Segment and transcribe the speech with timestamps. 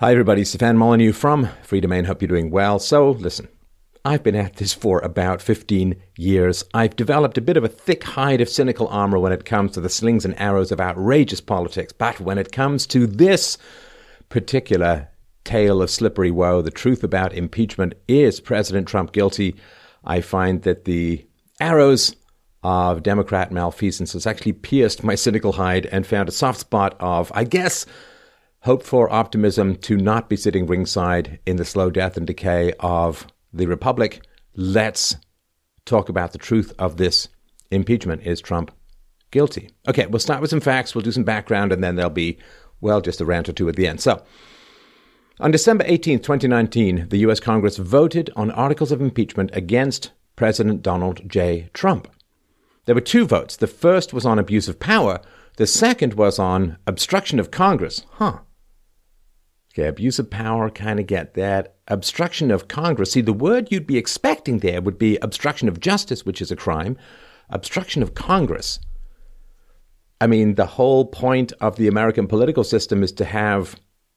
[0.00, 0.44] Hi, everybody.
[0.44, 2.06] Stefan Molyneux from Freedomain.
[2.06, 2.80] Hope you're doing well.
[2.80, 3.46] So, listen,
[4.04, 6.64] I've been at this for about 15 years.
[6.74, 9.80] I've developed a bit of a thick hide of cynical armor when it comes to
[9.80, 11.92] the slings and arrows of outrageous politics.
[11.92, 13.56] But when it comes to this
[14.30, 15.10] particular
[15.44, 19.54] tale of slippery woe, the truth about impeachment is President Trump guilty?
[20.02, 21.24] I find that the
[21.60, 22.16] arrows
[22.64, 27.30] of Democrat malfeasance has actually pierced my cynical hide and found a soft spot of,
[27.32, 27.86] I guess,
[28.64, 33.26] hope for optimism to not be sitting ringside in the slow death and decay of
[33.52, 34.26] the Republic.
[34.56, 35.16] Let's
[35.84, 37.28] talk about the truth of this
[37.70, 38.22] impeachment.
[38.22, 38.70] Is Trump
[39.30, 39.68] guilty?
[39.86, 42.38] Okay, we'll start with some facts, we'll do some background, and then there'll be,
[42.80, 44.00] well, just a rant or two at the end.
[44.00, 44.22] So,
[45.40, 47.40] on December 18, 2019, the U.S.
[47.40, 51.68] Congress voted on articles of impeachment against President Donald J.
[51.74, 52.08] Trump.
[52.86, 53.56] There were two votes.
[53.56, 55.20] The first was on abuse of power,
[55.56, 58.06] the second was on obstruction of Congress.
[58.12, 58.38] Huh.
[59.74, 61.74] Okay, abuse of power, kind of get that.
[61.88, 63.10] Obstruction of Congress.
[63.10, 66.56] See, the word you'd be expecting there would be obstruction of justice, which is a
[66.56, 66.96] crime.
[67.50, 68.78] Obstruction of Congress.
[70.20, 73.74] I mean, the whole point of the American political system is to have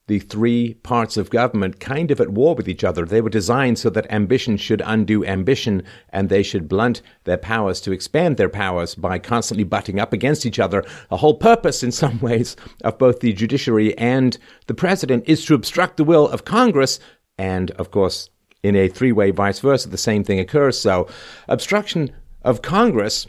[0.07, 3.05] the three parts of government kind of at war with each other.
[3.05, 7.81] They were designed so that ambition should undo ambition and they should blunt their powers
[7.81, 10.83] to expand their powers by constantly butting up against each other.
[11.09, 15.53] The whole purpose, in some ways, of both the judiciary and the president is to
[15.53, 16.99] obstruct the will of Congress.
[17.37, 18.29] And, of course,
[18.63, 20.79] in a three way vice versa, the same thing occurs.
[20.79, 21.07] So,
[21.49, 23.27] obstruction of Congress,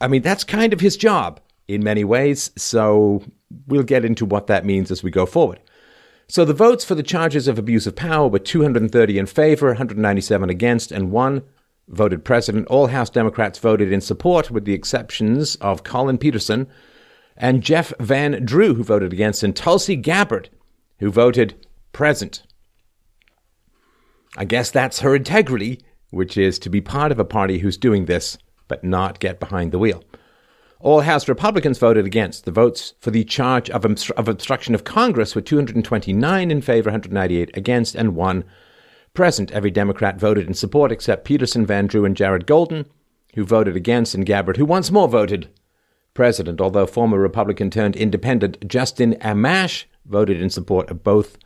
[0.00, 2.50] I mean, that's kind of his job in many ways.
[2.56, 3.22] So,
[3.68, 5.60] we'll get into what that means as we go forward.
[6.28, 10.50] So the votes for the charges of abuse of power were 230 in favor, 197
[10.50, 11.42] against, and one
[11.88, 12.66] voted president.
[12.66, 16.66] All House Democrats voted in support, with the exceptions of Collin Peterson
[17.36, 20.48] and Jeff Van Drew, who voted against, and Tulsi Gabbard,
[20.98, 22.42] who voted present.
[24.36, 28.06] I guess that's her integrity, which is to be part of a party who's doing
[28.06, 28.36] this,
[28.68, 30.02] but not get behind the wheel.
[30.86, 32.44] All House Republicans voted against.
[32.44, 37.50] The votes for the charge of, of obstruction of Congress were 229 in favor, 198
[37.56, 38.44] against, and one
[39.12, 39.50] present.
[39.50, 42.86] Every Democrat voted in support except Peterson, Van Drew, and Jared Golden,
[43.34, 45.48] who voted against, and Gabbard, who once more voted
[46.14, 51.36] president, although former Republican turned independent Justin Amash voted in support of both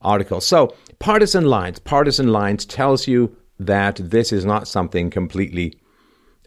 [0.00, 0.46] articles.
[0.46, 5.74] So, partisan lines, partisan lines tells you that this is not something completely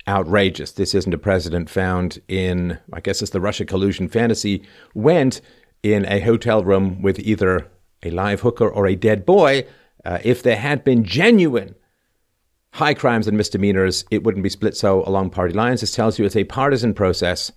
[0.07, 0.71] outrageous.
[0.71, 5.41] This isn't a president found in, I guess it's the Russia collusion fantasy, went
[5.83, 7.67] in a hotel room with either
[8.03, 9.65] a live hooker or a dead boy.
[10.03, 11.75] Uh, if there had been genuine
[12.73, 15.81] high crimes and misdemeanors, it wouldn't be split so along party lines.
[15.81, 17.51] This tells you it's a partisan process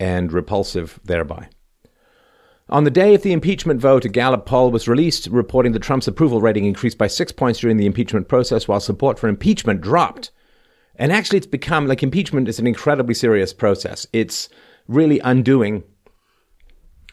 [0.00, 1.48] and repulsive thereby.
[2.68, 6.08] On the day of the impeachment vote, a Gallup poll was released reporting that Trump's
[6.08, 10.30] approval rating increased by six points during the impeachment process, while support for impeachment dropped
[10.96, 14.06] and actually, it's become like impeachment is an incredibly serious process.
[14.12, 14.48] It's
[14.88, 15.84] really undoing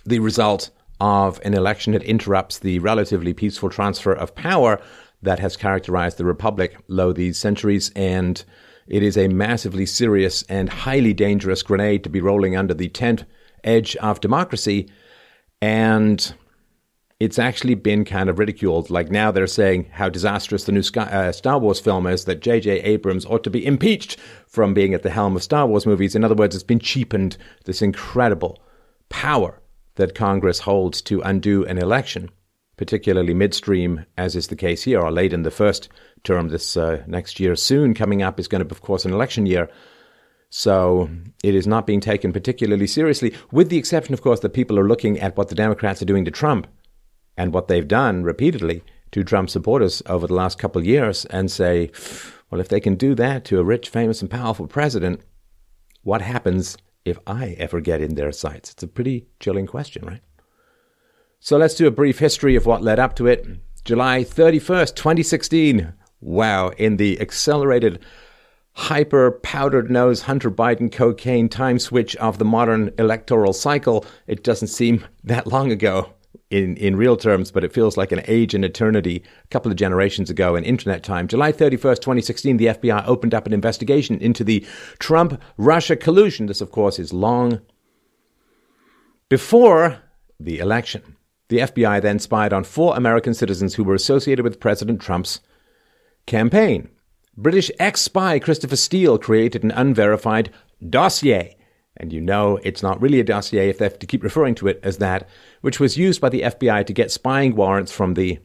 [0.05, 0.69] the result
[0.99, 4.81] of an election that interrupts the relatively peaceful transfer of power
[5.21, 8.43] that has characterized the republic lo these centuries and
[8.87, 13.23] it is a massively serious and highly dangerous grenade to be rolling under the tent
[13.63, 14.89] edge of democracy
[15.61, 16.33] and
[17.19, 18.89] it's actually been kind of ridiculed.
[18.89, 22.81] Like now they're saying how disastrous the new uh, Star Wars film is, that J.J.
[22.81, 26.15] Abrams ought to be impeached from being at the helm of Star Wars movies.
[26.15, 28.61] In other words, it's been cheapened, this incredible
[29.09, 29.61] power
[29.95, 32.29] that Congress holds to undo an election,
[32.77, 35.89] particularly midstream, as is the case here, or late in the first
[36.23, 37.53] term this uh, next year.
[37.57, 39.69] Soon coming up is going to be, of course, an election year.
[40.51, 41.09] So
[41.43, 44.87] it is not being taken particularly seriously, with the exception, of course, that people are
[44.87, 46.65] looking at what the Democrats are doing to Trump
[47.39, 51.49] and what they've done repeatedly to Trump supporters over the last couple of years and
[51.49, 51.89] say,
[52.51, 55.21] well, if they can do that to a rich, famous, and powerful president,
[56.03, 58.71] what happens if I ever get in their sights?
[58.71, 60.21] It's a pretty chilling question, right?
[61.39, 63.47] So let's do a brief history of what led up to it.
[63.85, 65.93] July 31st, 2016.
[66.19, 67.99] Wow, in the accelerated,
[68.73, 74.67] hyper powdered nose Hunter Biden cocaine time switch of the modern electoral cycle, it doesn't
[74.67, 76.13] seem that long ago
[76.49, 79.77] in, in real terms, but it feels like an age and eternity a couple of
[79.77, 81.27] generations ago in internet time.
[81.27, 84.65] July 31st, 2016, the FBI opened up an investigation into the
[84.97, 86.47] Trump Russia collusion.
[86.47, 87.61] This, of course, is long
[89.29, 89.99] before
[90.39, 91.15] the election.
[91.49, 95.39] The FBI then spied on four American citizens who were associated with President Trump's
[96.25, 96.89] campaign.
[97.37, 100.51] British ex spy Christopher Steele created an unverified
[100.87, 101.55] dossier
[101.97, 104.67] and you know it's not really a dossier if they have to keep referring to
[104.67, 105.27] it as that,
[105.61, 108.39] which was used by the FBI to get spying warrants from the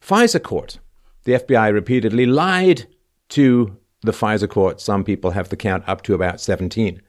[0.00, 0.78] FISA court.
[1.24, 2.86] The FBI repeatedly lied
[3.30, 4.80] to the FISA court.
[4.80, 7.02] Some people have the count up to about 17.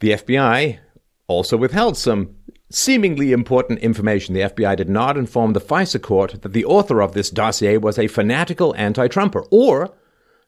[0.00, 0.78] The FBI
[1.28, 2.34] also withheld some
[2.70, 4.34] seemingly important information.
[4.34, 7.98] The FBI did not inform the FISA court that the author of this dossier was
[7.98, 9.94] a fanatical anti Trumper or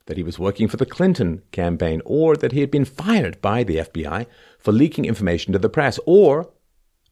[0.07, 3.65] that he was working for the Clinton campaign, or that he had been fired by
[3.65, 4.27] the FBI
[4.59, 6.51] for leaking information to the press, or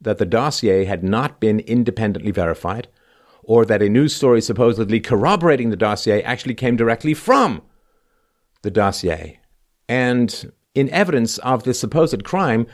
[0.01, 2.89] that the dossier had not been independently verified,
[3.43, 7.63] or that a news story supposedly corroborating the dossier actually came directly from
[8.63, 9.41] the dossier.
[9.89, 12.67] And in evidence of this supposed crime,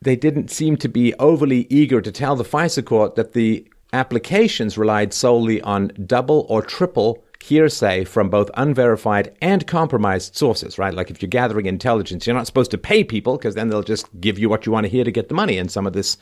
[0.00, 4.76] they didn't seem to be overly eager to tell the FISA court that the applications
[4.76, 10.94] relied solely on double or triple hearsay from both unverified and compromised sources, right?
[10.94, 14.08] Like if you're gathering intelligence, you're not supposed to pay people because then they'll just
[14.20, 15.58] give you what you want to hear to get the money.
[15.58, 16.16] And some of this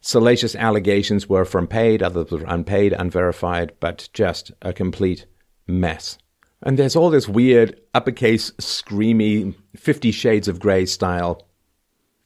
[0.00, 5.26] salacious allegations were from paid, others were unpaid, unverified, but just a complete
[5.66, 6.18] mess.
[6.62, 11.46] And there's all this weird, uppercase, screamy, Fifty Shades of Grey style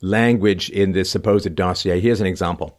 [0.00, 2.00] language in this supposed dossier.
[2.00, 2.77] Here's an example.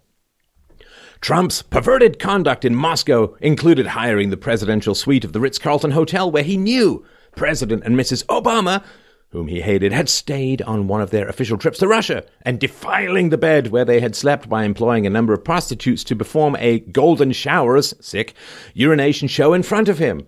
[1.21, 6.31] Trump's perverted conduct in Moscow included hiring the presidential suite of the Ritz Carlton Hotel
[6.31, 7.05] where he knew
[7.35, 8.25] President and Mrs.
[8.27, 8.83] Obama,
[9.31, 13.29] whom he hated, had stayed on one of their official trips to Russia, and defiling
[13.29, 16.79] the bed where they had slept by employing a number of prostitutes to perform a
[16.79, 18.33] golden showers, sick,
[18.73, 20.25] urination show in front of him.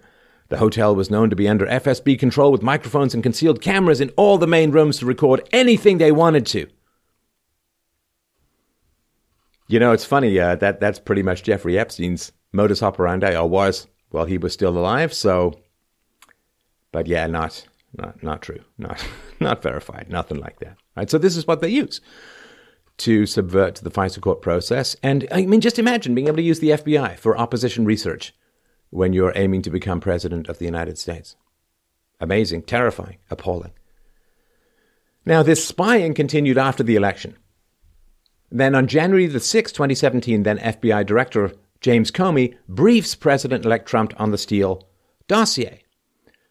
[0.50, 4.10] The hotel was known to be under FSB control with microphones and concealed cameras in
[4.18, 6.68] all the main rooms to record anything they wanted to.
[9.72, 10.38] You know, it's funny.
[10.38, 14.78] Uh, that that's pretty much Jeffrey Epstein's modus operandi, or was while he was still
[14.78, 15.14] alive.
[15.14, 15.54] So,
[16.92, 17.66] but yeah, not
[17.98, 19.02] not not true, not
[19.40, 20.76] not verified, nothing like that.
[20.98, 21.10] Right.
[21.10, 22.02] So this is what they use
[22.98, 24.98] to subvert the FISA court process.
[25.02, 28.36] And I mean, just imagine being able to use the FBI for opposition research
[28.90, 31.38] when you're aiming to become president of the United States.
[32.20, 33.72] Amazing, terrifying, appalling.
[35.26, 37.38] Now, this spying continued after the election.
[38.52, 44.14] Then on January the 6th, 2017, then FBI Director James Comey briefs President elect Trump
[44.18, 44.88] on the Steele
[45.28, 45.84] dossier.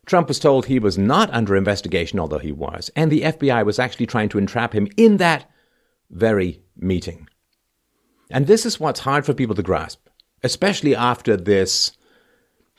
[0.06, 3.78] Trump was told he was not under investigation, although he was, and the FBI was
[3.78, 5.48] actually trying to entrap him in that
[6.10, 7.28] very meeting.
[8.30, 10.08] And this is what's hard for people to grasp,
[10.42, 11.92] especially after this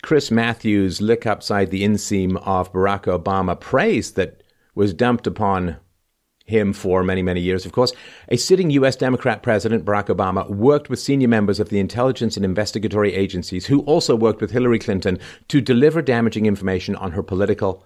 [0.01, 4.41] Chris Matthews lick upside the inseam of Barack Obama praise that
[4.73, 5.77] was dumped upon
[6.51, 7.93] him for many, many years, of course.
[8.29, 8.95] A sitting U.S.
[8.95, 13.79] Democrat president, Barack Obama, worked with senior members of the intelligence and investigatory agencies who
[13.81, 15.17] also worked with Hillary Clinton
[15.47, 17.83] to deliver damaging information on her political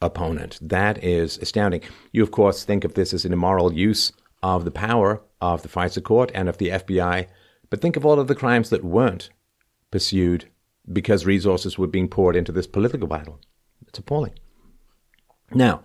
[0.00, 0.58] opponent.
[0.62, 1.82] That is astounding.
[2.12, 4.12] You, of course, think of this as an immoral use
[4.42, 7.26] of the power of the FISA court and of the FBI,
[7.68, 9.30] but think of all of the crimes that weren't
[9.90, 10.46] pursued
[10.90, 13.38] because resources were being poured into this political battle.
[13.86, 14.32] It's appalling.
[15.52, 15.82] Now,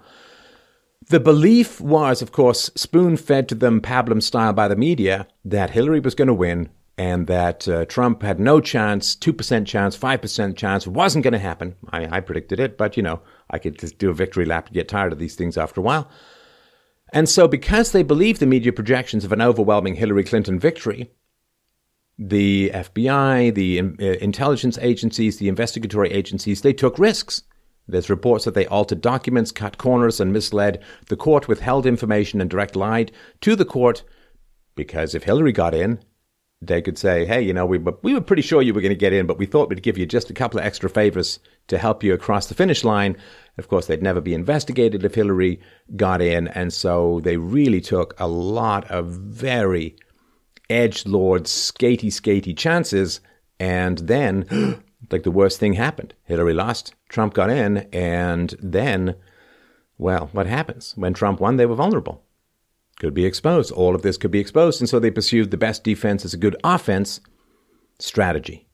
[1.07, 5.71] the belief was, of course, spoon fed to them pablum style by the media that
[5.71, 10.55] Hillary was going to win and that uh, Trump had no chance, 2% chance, 5%
[10.55, 11.75] chance, wasn't going to happen.
[11.91, 14.73] I, I predicted it, but you know, I could just do a victory lap to
[14.73, 16.09] get tired of these things after a while.
[17.13, 21.11] And so, because they believed the media projections of an overwhelming Hillary Clinton victory,
[22.17, 27.43] the FBI, the uh, intelligence agencies, the investigatory agencies, they took risks.
[27.87, 30.81] There's reports that they altered documents, cut corners, and misled.
[31.07, 33.11] The court withheld information and direct lied
[33.41, 34.03] to the court
[34.75, 35.99] because if Hillary got in,
[36.61, 38.95] they could say, hey, you know, we we were pretty sure you were going to
[38.95, 41.77] get in, but we thought we'd give you just a couple of extra favors to
[41.77, 43.17] help you across the finish line.
[43.57, 45.59] Of course, they'd never be investigated if Hillary
[45.95, 46.47] got in.
[46.49, 49.95] And so they really took a lot of very
[50.69, 53.21] edge lord, skatey, skatey chances.
[53.59, 56.13] And then like the worst thing happened.
[56.23, 59.15] Hillary lost, Trump got in, and then,
[59.97, 60.93] well, what happens?
[60.95, 62.23] When Trump won, they were vulnerable.
[62.99, 63.71] Could be exposed.
[63.71, 64.81] All of this could be exposed.
[64.81, 67.19] And so they pursued the best defense as a good offense
[67.99, 68.67] strategy.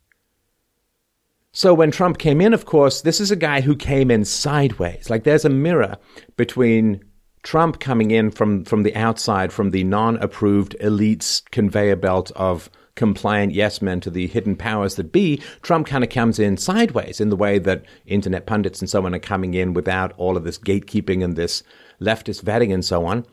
[1.53, 5.09] So when Trump came in, of course, this is a guy who came in sideways.
[5.09, 5.97] Like there's a mirror
[6.37, 7.03] between
[7.43, 12.69] Trump coming in from, from the outside, from the non approved elites conveyor belt of
[12.95, 17.21] compliant yes men to the hidden powers that be, Trump kind of comes in sideways
[17.21, 20.43] in the way that internet pundits and so on are coming in without all of
[20.43, 21.63] this gatekeeping and this
[22.01, 23.25] leftist vetting and so on.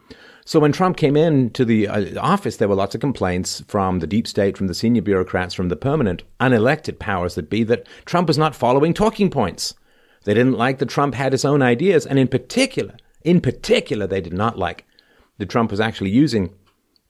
[0.45, 4.07] So when Trump came into the uh, office, there were lots of complaints from the
[4.07, 8.29] deep state, from the senior bureaucrats, from the permanent unelected powers that be that Trump
[8.29, 9.75] was not following talking points.
[10.25, 14.23] They didn't like that Trump had his own ideas, and in particular, in particular, they
[14.23, 14.87] did not like
[15.37, 16.55] that Trump was actually using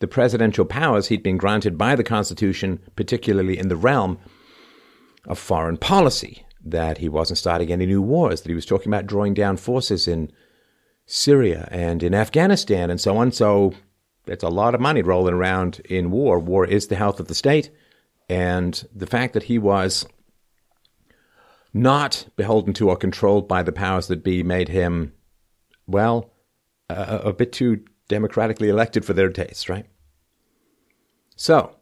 [0.01, 4.19] the presidential powers he'd been granted by the Constitution, particularly in the realm
[5.27, 9.07] of foreign policy, that he wasn't starting any new wars, that he was talking about
[9.07, 10.31] drawing down forces in
[11.07, 13.33] Syria and in Afghanistan and so on.
[13.33, 13.73] So
[14.27, 16.39] it's a lot of money rolling around in war.
[16.39, 17.71] War is the health of the state.
[18.29, 20.07] And the fact that he was
[21.73, 25.13] not beholden to or controlled by the powers that be made him,
[25.87, 26.31] well,
[26.91, 29.87] a, bit too democratically elected for their tastes, right?
[31.37, 31.77] So,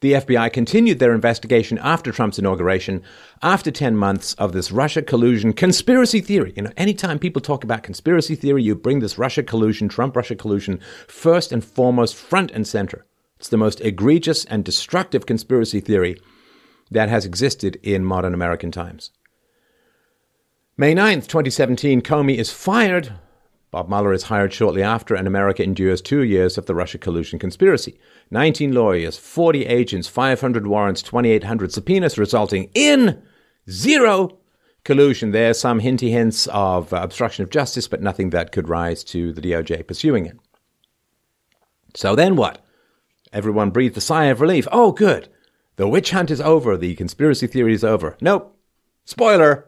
[0.00, 3.02] the FBI continued their investigation after Trump's inauguration,
[3.42, 6.52] after 10 months of this Russia collusion conspiracy theory.
[6.56, 10.36] You know, anytime people talk about conspiracy theory, you bring this Russia collusion, Trump Russia
[10.36, 13.06] collusion, first and foremost, front and center.
[13.38, 16.18] It's the most egregious and destructive conspiracy theory
[16.90, 19.10] that has existed in modern American times.
[20.76, 23.12] May 9th, 2017, Comey is fired
[23.74, 27.40] Bob Mueller is hired shortly after, and America endures two years of the Russia collusion
[27.40, 27.98] conspiracy.
[28.30, 33.20] 19 lawyers, 40 agents, 500 warrants, 2,800 subpoenas, resulting in
[33.68, 34.38] zero
[34.84, 35.32] collusion.
[35.32, 39.40] There's some hinty hints of obstruction of justice, but nothing that could rise to the
[39.40, 40.38] DOJ pursuing it.
[41.94, 42.64] So then what?
[43.32, 44.68] Everyone breathed a sigh of relief.
[44.70, 45.28] Oh, good.
[45.74, 46.76] The witch hunt is over.
[46.76, 48.16] The conspiracy theory is over.
[48.20, 48.56] Nope.
[49.04, 49.66] Spoiler.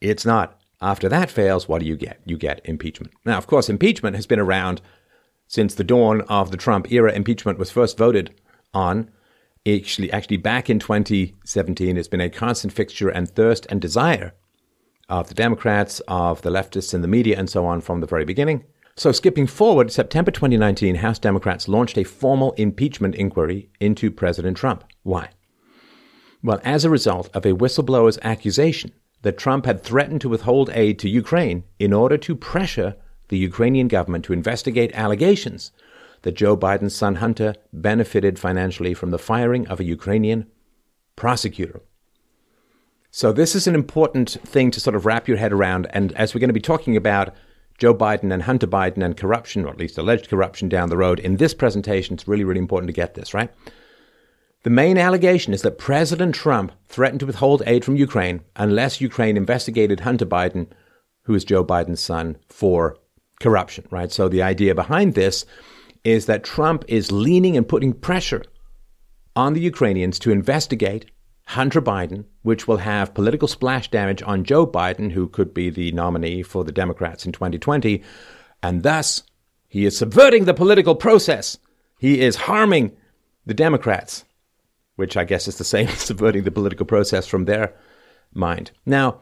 [0.00, 0.60] It's not.
[0.84, 2.20] After that fails, what do you get?
[2.26, 3.14] You get impeachment.
[3.24, 4.82] Now, of course, impeachment has been around
[5.48, 7.10] since the dawn of the Trump era.
[7.10, 8.34] Impeachment was first voted
[8.74, 9.10] on
[9.66, 11.96] actually, actually back in 2017.
[11.96, 14.34] It's been a constant fixture and thirst and desire
[15.08, 18.26] of the Democrats, of the leftists in the media, and so on from the very
[18.26, 18.64] beginning.
[18.94, 24.84] So, skipping forward, September 2019, House Democrats launched a formal impeachment inquiry into President Trump.
[25.02, 25.30] Why?
[26.42, 28.92] Well, as a result of a whistleblower's accusation
[29.24, 32.94] that Trump had threatened to withhold aid to Ukraine in order to pressure
[33.28, 35.72] the Ukrainian government to investigate allegations
[36.22, 40.46] that Joe Biden's son Hunter benefited financially from the firing of a Ukrainian
[41.16, 41.80] prosecutor.
[43.10, 45.86] So, this is an important thing to sort of wrap your head around.
[45.90, 47.34] And as we're going to be talking about
[47.78, 51.18] Joe Biden and Hunter Biden and corruption, or at least alleged corruption down the road
[51.18, 53.50] in this presentation, it's really, really important to get this, right?
[54.64, 59.36] The main allegation is that President Trump threatened to withhold aid from Ukraine unless Ukraine
[59.36, 60.68] investigated Hunter Biden,
[61.24, 62.96] who is Joe Biden's son, for
[63.40, 64.10] corruption, right?
[64.10, 65.44] So the idea behind this
[66.02, 68.42] is that Trump is leaning and putting pressure
[69.36, 71.10] on the Ukrainians to investigate
[71.46, 75.92] Hunter Biden, which will have political splash damage on Joe Biden, who could be the
[75.92, 78.02] nominee for the Democrats in 2020.
[78.62, 79.24] And thus,
[79.68, 81.58] he is subverting the political process.
[81.98, 82.96] He is harming
[83.44, 84.24] the Democrats
[84.96, 87.74] which I guess is the same as subverting the political process from their
[88.32, 88.70] mind.
[88.86, 89.20] Now,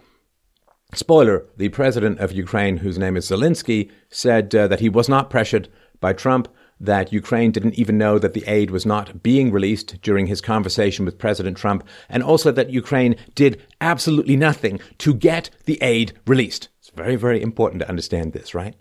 [0.95, 5.31] spoiler the president of Ukraine, whose name is Zelensky, said uh, that he was not
[5.31, 5.69] pressured
[6.00, 6.49] by Trump,
[6.83, 11.05] that Ukraine didn't even know that the aid was not being released during his conversation
[11.05, 16.69] with President Trump, and also that Ukraine did absolutely nothing to get the aid released.
[16.81, 18.75] It's very, very important to understand this, right?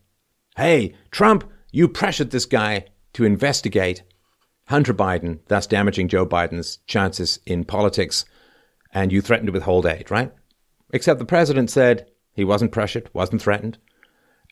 [0.57, 4.01] Hey, Trump, you pressured this guy to investigate
[4.71, 8.23] Hunter Biden, thus damaging Joe Biden's chances in politics,
[8.93, 10.31] and you threatened to withhold aid, right?
[10.93, 13.77] Except the president said he wasn't pressured, wasn't threatened,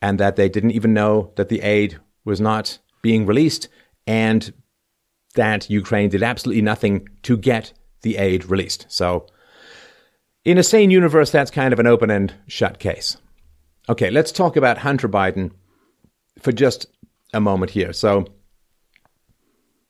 [0.01, 3.69] and that they didn't even know that the aid was not being released,
[4.05, 4.51] and
[5.35, 7.71] that Ukraine did absolutely nothing to get
[8.01, 8.87] the aid released.
[8.89, 9.25] So,
[10.43, 13.15] in a sane universe, that's kind of an open and shut case.
[13.87, 15.51] Okay, let's talk about Hunter Biden
[16.39, 16.87] for just
[17.33, 17.93] a moment here.
[17.93, 18.25] So,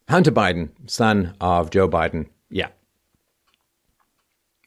[0.09, 2.69] Hunter Biden, son of Joe Biden, yeah.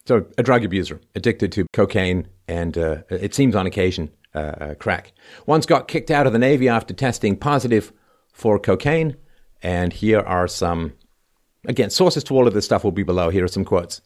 [0.06, 4.74] So, a drug abuser, addicted to cocaine and, uh, it seems on occasion, uh, uh,
[4.74, 5.12] crack.
[5.46, 7.92] Once got kicked out of the Navy after testing positive
[8.32, 9.16] for cocaine.
[9.62, 10.94] And here are some,
[11.66, 13.30] again, sources to all of this stuff will be below.
[13.30, 14.00] Here are some quotes.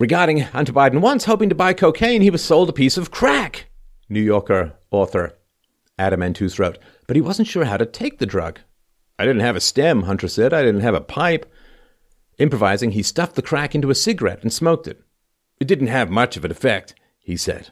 [0.00, 3.66] Regarding Hunter Biden, once hoping to buy cocaine, he was sold a piece of crack,
[4.08, 5.36] New Yorker author
[5.98, 6.78] Adam Entous wrote.
[7.06, 8.60] But he wasn't sure how to take the drug.
[9.18, 10.52] I didn't have a stem, Hunter said.
[10.52, 11.50] I didn't have a pipe.
[12.38, 15.02] Improvising, he stuffed the crack into a cigarette and smoked it.
[15.58, 17.70] It didn't have much of an effect, he said.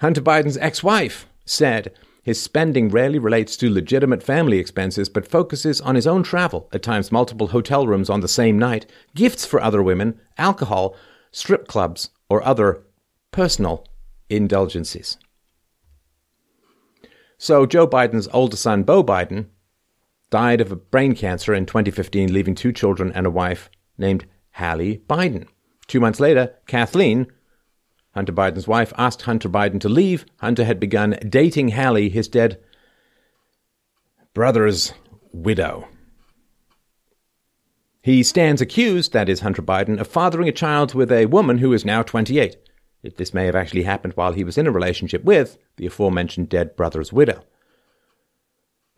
[0.00, 1.92] Hunter Biden's ex wife said
[2.22, 6.82] his spending rarely relates to legitimate family expenses, but focuses on his own travel, at
[6.82, 10.96] times multiple hotel rooms on the same night, gifts for other women, alcohol,
[11.32, 12.84] strip clubs, or other
[13.32, 13.84] personal
[14.30, 15.18] indulgences.
[17.38, 19.46] So Joe Biden's older son, Beau Biden,
[20.32, 25.02] died of a brain cancer in 2015, leaving two children and a wife named Hallie
[25.08, 25.46] Biden.
[25.86, 27.26] Two months later, Kathleen,
[28.14, 30.24] Hunter Biden's wife, asked Hunter Biden to leave.
[30.38, 32.58] Hunter had begun dating Hallie, his dead
[34.34, 34.94] brother's
[35.32, 35.86] widow.
[38.02, 41.72] He stands accused, that is Hunter Biden, of fathering a child with a woman who
[41.72, 42.56] is now 28.
[43.16, 46.74] This may have actually happened while he was in a relationship with the aforementioned dead
[46.74, 47.44] brother's widow.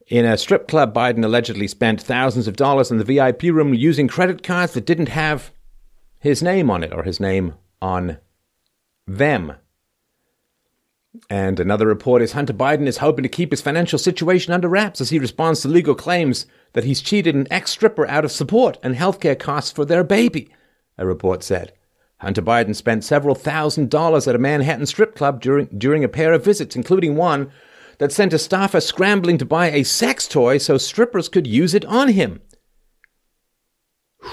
[0.09, 4.07] In a strip club, Biden allegedly spent thousands of dollars in the VIP room using
[4.07, 5.51] credit cards that didn't have
[6.19, 8.19] his name on it or his name on
[9.07, 9.55] them.
[11.31, 15.01] And another report is Hunter Biden is hoping to keep his financial situation under wraps
[15.01, 18.79] as he responds to legal claims that he's cheated an ex stripper out of support
[18.83, 20.51] and healthcare costs for their baby,
[20.99, 21.73] a report said.
[22.19, 26.33] Hunter Biden spent several thousand dollars at a Manhattan strip club during, during a pair
[26.33, 27.51] of visits, including one
[27.99, 31.85] that sent a staffer scrambling to buy a sex toy so strippers could use it
[31.85, 32.41] on him.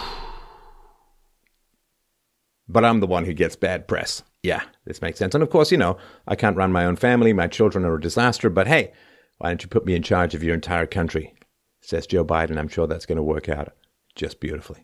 [2.67, 4.23] But I'm the one who gets bad press.
[4.43, 5.35] Yeah, this makes sense.
[5.35, 7.33] And of course, you know, I can't run my own family.
[7.33, 8.49] My children are a disaster.
[8.49, 8.93] But hey,
[9.39, 11.33] why don't you put me in charge of your entire country?
[11.81, 12.57] Says Joe Biden.
[12.57, 13.73] I'm sure that's going to work out
[14.15, 14.83] just beautifully.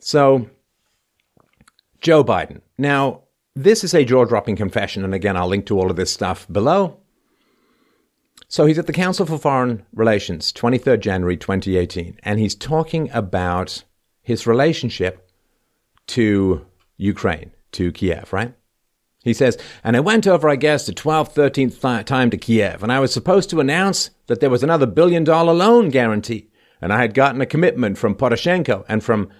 [0.00, 0.50] So,
[2.00, 2.60] Joe Biden.
[2.78, 3.22] Now,
[3.56, 5.02] this is a jaw dropping confession.
[5.02, 6.98] And again, I'll link to all of this stuff below.
[8.48, 13.82] So, he's at the Council for Foreign Relations, 23rd January 2018, and he's talking about
[14.22, 15.28] his relationship
[16.08, 16.64] to
[16.96, 18.54] Ukraine, to Kiev, right?
[19.24, 22.84] He says, and I went over, I guess, the 12th, 13th th- time to Kiev,
[22.84, 26.48] and I was supposed to announce that there was another billion dollar loan guarantee.
[26.80, 29.30] And I had gotten a commitment from Poroshenko and from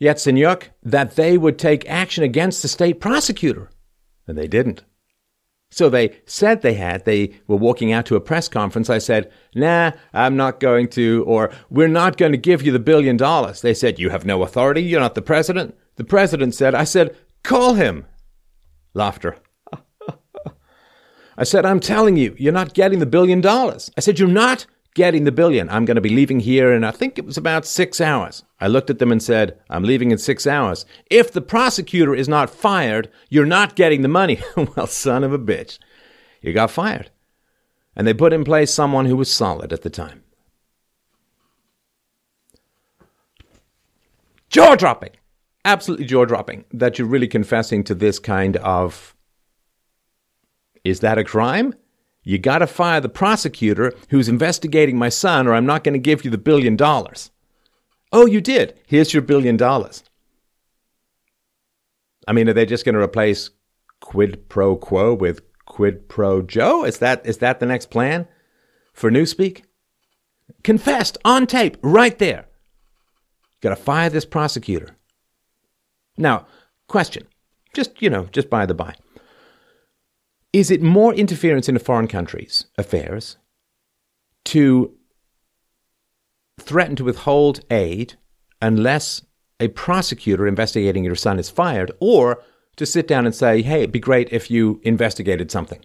[0.00, 3.70] Yatsenyuk that they would take action against the state prosecutor.
[4.26, 4.84] And they didn't.
[5.72, 7.04] So they said they had.
[7.04, 8.90] They were walking out to a press conference.
[8.90, 12.80] I said, nah, I'm not going to, or we're not going to give you the
[12.80, 13.60] billion dollars.
[13.60, 14.82] They said, you have no authority.
[14.82, 15.76] You're not the president.
[15.96, 18.06] The president said, I said, call him.
[18.94, 19.36] Laughter.
[21.36, 23.90] I said, I'm telling you, you're not getting the billion dollars.
[23.96, 24.66] I said, You're not
[25.00, 25.68] getting the billion.
[25.68, 28.44] I'm going to be leaving here in, I think it was about six hours.
[28.60, 30.84] I looked at them and said, I'm leaving in six hours.
[31.10, 34.40] If the prosecutor is not fired, you're not getting the money.
[34.76, 35.78] well, son of a bitch.
[36.42, 37.10] You got fired.
[37.96, 40.22] And they put in place someone who was solid at the time.
[44.48, 45.12] Jaw dropping
[45.64, 49.14] absolutely jaw dropping that you're really confessing to this kind of.
[50.84, 51.74] Is that a crime?
[52.22, 55.98] You got to fire the prosecutor who's investigating my son, or I'm not going to
[55.98, 57.30] give you the billion dollars.
[58.12, 58.78] Oh, you did.
[58.86, 60.04] Here's your billion dollars.
[62.28, 63.50] I mean, are they just going to replace
[64.00, 66.84] quid pro quo with quid pro Joe?
[66.84, 68.28] Is that is that the next plan
[68.92, 69.62] for Newspeak?
[70.62, 72.46] Confessed on tape, right there.
[73.60, 74.96] Got to fire this prosecutor.
[76.16, 76.46] Now,
[76.88, 77.26] question,
[77.74, 78.94] just, you know, just by the by.
[80.52, 83.36] Is it more interference in a foreign country's affairs
[84.46, 84.96] to
[86.58, 88.14] threaten to withhold aid
[88.60, 89.22] unless
[89.60, 92.42] a prosecutor investigating your son is fired, or
[92.76, 95.84] to sit down and say, hey, it'd be great if you investigated something?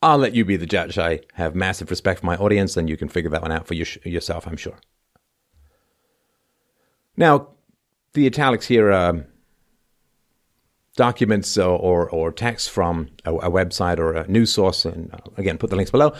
[0.00, 0.98] I'll let you be the judge.
[0.98, 3.74] I have massive respect for my audience, and you can figure that one out for
[3.74, 4.78] yourself, I'm sure.
[7.16, 7.48] Now,
[8.12, 9.26] the italics here are
[10.98, 15.18] documents or, or, or text from a, a, website or a news source, and uh,
[15.36, 16.12] again, put the links below.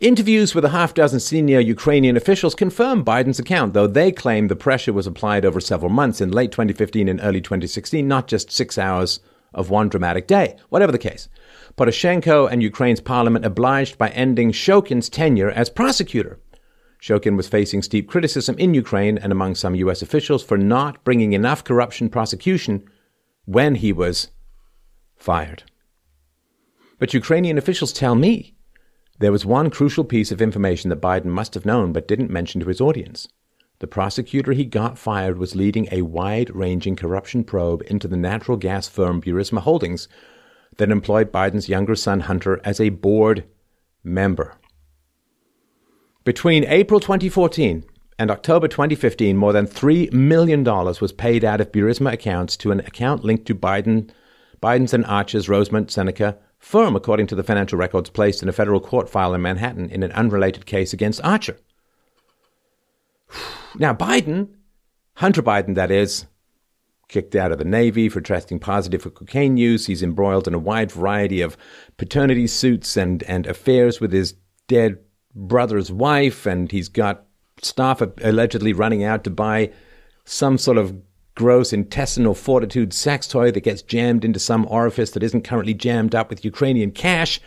[0.00, 4.56] Interviews with a half dozen senior Ukrainian officials confirm Biden's account, though they claim the
[4.56, 8.78] pressure was applied over several months in late 2015 and early 2016, not just six
[8.78, 9.20] hours
[9.52, 10.56] of one dramatic day.
[10.70, 11.28] Whatever the case,
[11.76, 16.40] Poroshenko and Ukraine's parliament obliged by ending Shokin's tenure as prosecutor.
[17.02, 20.00] Shokin was facing steep criticism in Ukraine and among some U.S.
[20.00, 22.88] officials for not bringing enough corruption prosecution
[23.52, 24.28] when he was
[25.16, 25.64] fired.
[26.98, 28.54] But Ukrainian officials tell me
[29.18, 32.60] there was one crucial piece of information that Biden must have known but didn't mention
[32.60, 33.28] to his audience.
[33.80, 38.56] The prosecutor he got fired was leading a wide ranging corruption probe into the natural
[38.56, 40.08] gas firm Burisma Holdings
[40.78, 43.44] that employed Biden's younger son Hunter as a board
[44.02, 44.54] member.
[46.24, 47.84] Between April 2014
[48.22, 52.78] and October 2015, more than $3 million was paid out of Burisma accounts to an
[52.78, 54.10] account linked to Biden,
[54.62, 58.78] Biden's and Archer's Rosemont Seneca firm, according to the financial records placed in a federal
[58.78, 61.58] court file in Manhattan in an unrelated case against Archer.
[63.74, 64.50] Now, Biden,
[65.14, 66.26] Hunter Biden, that is,
[67.08, 69.86] kicked out of the Navy for testing positive for cocaine use.
[69.86, 71.56] He's embroiled in a wide variety of
[71.96, 74.34] paternity suits and, and affairs with his
[74.68, 74.98] dead
[75.34, 77.24] brother's wife, and he's got
[77.62, 79.72] staff are allegedly running out to buy
[80.24, 80.94] some sort of
[81.34, 86.14] gross intestinal fortitude sex toy that gets jammed into some orifice that isn't currently jammed
[86.14, 87.40] up with Ukrainian cash.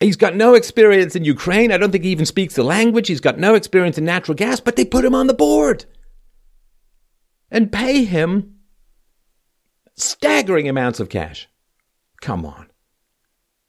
[0.00, 1.70] He's got no experience in Ukraine.
[1.70, 3.08] I don't think he even speaks the language.
[3.08, 5.84] He's got no experience in natural gas, but they put him on the board
[7.50, 8.60] and pay him
[9.96, 11.48] staggering amounts of cash.
[12.22, 12.70] Come on.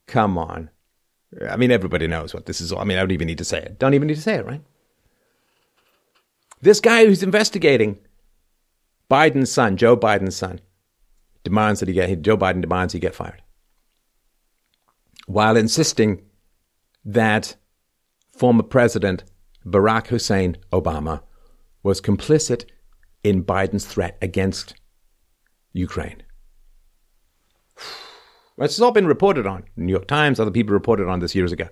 [0.07, 0.69] Come on.
[1.49, 2.73] I mean, everybody knows what this is.
[2.73, 3.79] I mean, I don't even need to say it.
[3.79, 4.61] Don't even need to say it, right?
[6.61, 7.99] This guy who's investigating
[9.09, 10.59] Biden's son, Joe Biden's son,
[11.43, 13.41] demands that he get, Joe Biden demands he get fired
[15.25, 16.21] while insisting
[17.05, 17.55] that
[18.31, 19.23] former President
[19.65, 21.21] Barack Hussein Obama
[21.83, 22.65] was complicit
[23.23, 24.75] in Biden's threat against
[25.73, 26.23] Ukraine.
[28.61, 29.63] Has all been reported on.
[29.75, 31.67] New York Times, other people reported on this years ago.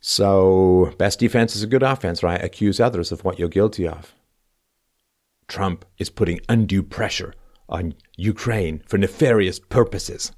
[0.00, 2.42] So, best defense is a good offense, right?
[2.42, 4.14] Accuse others of what you're guilty of.
[5.48, 7.34] Trump is putting undue pressure
[7.68, 10.32] on Ukraine for nefarious purposes.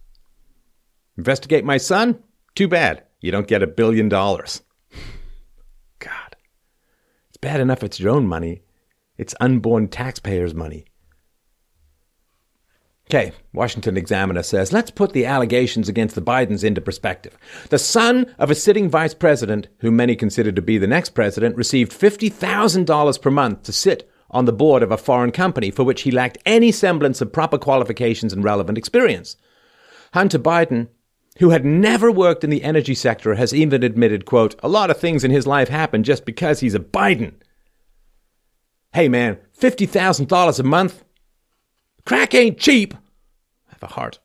[1.17, 2.23] Investigate my son?
[2.55, 3.05] Too bad.
[3.21, 4.63] You don't get a billion dollars.
[5.99, 6.37] God.
[7.29, 8.63] It's bad enough it's your own money.
[9.17, 10.85] It's unborn taxpayers' money.
[13.11, 17.39] Okay, Washington Examiner says, let's put the allegations against the Bidens into perspective.
[17.71, 21.57] The son of a sitting vice president, whom many consider to be the next president,
[21.57, 26.03] received $50,000 per month to sit on the board of a foreign company for which
[26.03, 29.37] he lacked any semblance of proper qualifications and relevant experience.
[30.13, 30.89] Hunter Biden
[31.39, 34.99] who had never worked in the energy sector, has even admitted, quote, a lot of
[34.99, 37.35] things in his life happen just because he's a Biden.
[38.93, 41.05] Hey man, $50,000 a month?
[42.09, 42.95] Crack ain't cheap.
[42.95, 44.19] I Have a heart.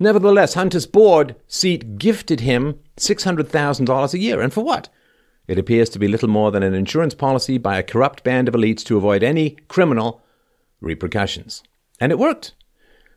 [0.00, 4.40] Nevertheless, Hunter's board seat gifted him $600,000 a year.
[4.40, 4.88] And for what?
[5.46, 8.54] It appears to be little more than an insurance policy by a corrupt band of
[8.54, 10.24] elites to avoid any criminal
[10.80, 11.62] repercussions.
[12.00, 12.54] And it worked.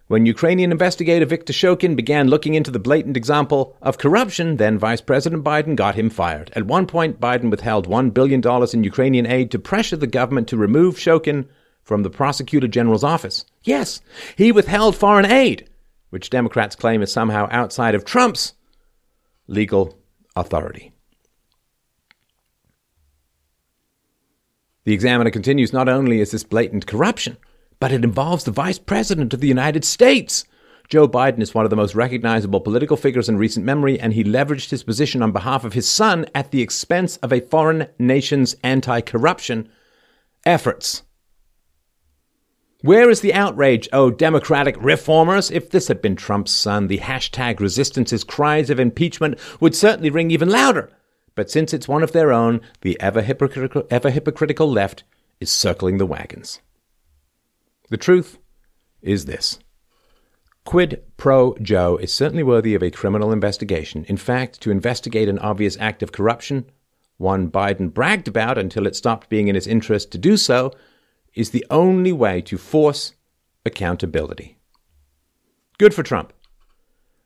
[0.06, 5.02] When Ukrainian investigator Viktor Shokin began looking into the blatant example of corruption, then Vice
[5.02, 6.52] President Biden got him fired.
[6.56, 8.44] At one point, Biden withheld $1 billion
[8.74, 11.48] in Ukrainian aid to pressure the government to remove Shokin
[11.84, 13.46] from the Prosecutor General's office.
[13.64, 14.02] Yes,
[14.36, 15.70] he withheld foreign aid,
[16.10, 18.54] which Democrats claim is somehow outside of Trump's
[19.48, 19.98] legal
[20.36, 20.94] authority.
[24.86, 27.38] The examiner continues not only is this blatant corruption,
[27.80, 30.46] but it involves the Vice President of the United States.
[30.90, 34.24] Joe Biden is one of the most recognizable political figures in recent memory, and he
[34.24, 38.56] leveraged his position on behalf of his son at the expense of a foreign nation's
[38.64, 39.70] anti corruption
[40.46, 41.04] efforts.
[42.84, 45.50] Where is the outrage, oh Democratic reformers?
[45.50, 50.32] If this had been Trump's son, the hashtag resistance's cries of impeachment would certainly ring
[50.32, 50.92] even louder.
[51.34, 55.06] But since it's one of their own, the ever hypocritical, ever hypocritical left
[55.40, 56.60] is circling the wagons.
[57.88, 58.38] The truth
[59.02, 59.60] is this
[60.66, 64.04] Quid pro Joe is certainly worthy of a criminal investigation.
[64.10, 66.70] In fact, to investigate an obvious act of corruption,
[67.16, 70.74] one Biden bragged about until it stopped being in his interest to do so,
[71.34, 73.14] is the only way to force
[73.66, 74.58] accountability.
[75.78, 76.34] Good for Trump.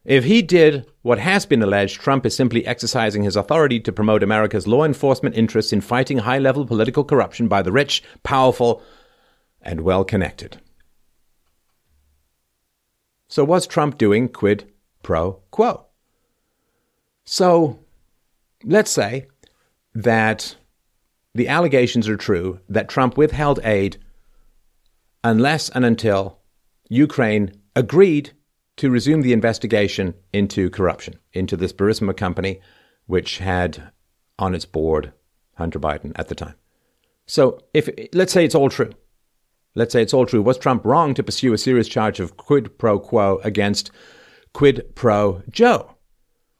[0.05, 4.23] If he did what has been alleged, Trump is simply exercising his authority to promote
[4.23, 8.81] America's law enforcement interests in fighting high level political corruption by the rich, powerful,
[9.61, 10.61] and well connected.
[13.27, 14.71] So, was Trump doing quid
[15.03, 15.87] pro quo?
[17.25, 17.79] So,
[18.63, 19.27] let's say
[19.93, 20.55] that
[21.33, 23.97] the allegations are true that Trump withheld aid
[25.23, 26.39] unless and until
[26.89, 28.31] Ukraine agreed
[28.77, 32.61] to resume the investigation into corruption, into this Burisma company,
[33.07, 33.91] which had
[34.39, 35.11] on its board
[35.55, 36.55] Hunter Biden at the time.
[37.25, 38.93] So, if let's say it's all true,
[39.77, 40.41] Let's say it's all true.
[40.41, 43.91] Was Trump wrong to pursue a serious charge of quid pro quo against
[44.51, 45.96] quid pro Joe?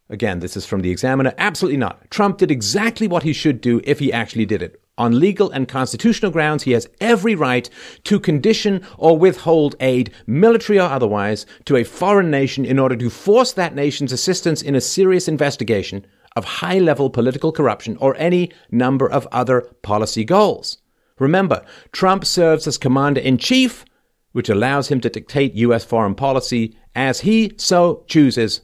[0.10, 1.34] Again, this is from the Examiner.
[1.38, 2.10] Absolutely not.
[2.10, 4.82] Trump did exactly what he should do if he actually did it.
[4.98, 7.70] On legal and constitutional grounds, he has every right
[8.06, 13.10] to condition or withhold aid, military or otherwise, to a foreign nation in order to
[13.10, 18.52] force that nation's assistance in a serious investigation of high level political corruption or any
[18.72, 20.78] number of other policy goals.
[21.20, 23.86] Remember, Trump serves as commander in chief,
[24.32, 25.84] which allows him to dictate U.S.
[25.84, 28.62] foreign policy as he so chooses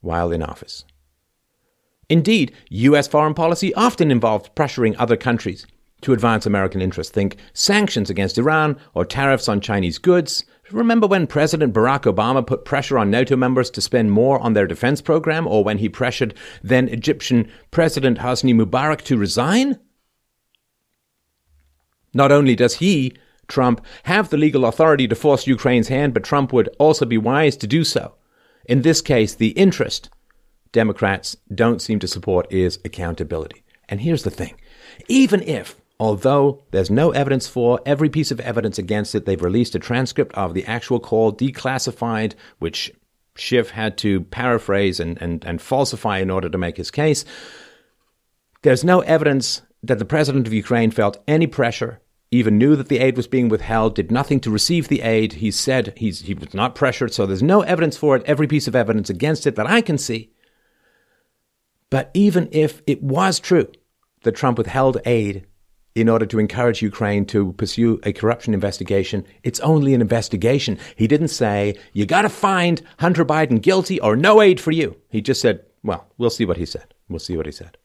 [0.00, 0.84] while in office.
[2.08, 3.06] Indeed, U.S.
[3.06, 5.66] foreign policy often involves pressuring other countries
[6.00, 7.12] to advance American interests.
[7.12, 10.44] Think sanctions against Iran or tariffs on Chinese goods.
[10.70, 14.66] Remember when President Barack Obama put pressure on NATO members to spend more on their
[14.66, 19.78] defense program, or when he pressured then Egyptian President Hosni Mubarak to resign?
[22.14, 23.12] Not only does he,
[23.48, 27.56] Trump, have the legal authority to force Ukraine's hand, but Trump would also be wise
[27.58, 28.14] to do so.
[28.70, 30.10] In this case, the interest
[30.70, 33.64] Democrats don't seem to support is accountability.
[33.88, 34.54] And here's the thing
[35.08, 39.74] even if, although there's no evidence for every piece of evidence against it, they've released
[39.74, 42.92] a transcript of the actual call declassified, which
[43.34, 47.24] Schiff had to paraphrase and, and, and falsify in order to make his case.
[48.62, 52.98] There's no evidence that the president of Ukraine felt any pressure, even knew that the
[52.98, 55.34] aid was being withheld, did nothing to receive the aid.
[55.34, 58.68] He said he's, he was not pressured, so there's no evidence for it, every piece
[58.68, 60.32] of evidence against it that I can see.
[61.90, 63.68] But even if it was true
[64.22, 65.44] that Trump withheld aid
[65.96, 70.78] in order to encourage Ukraine to pursue a corruption investigation, it's only an investigation.
[70.94, 74.96] He didn't say, you got to find Hunter Biden guilty or no aid for you.
[75.08, 76.94] He just said, well, we'll see what he said.
[77.08, 77.76] We'll see what he said.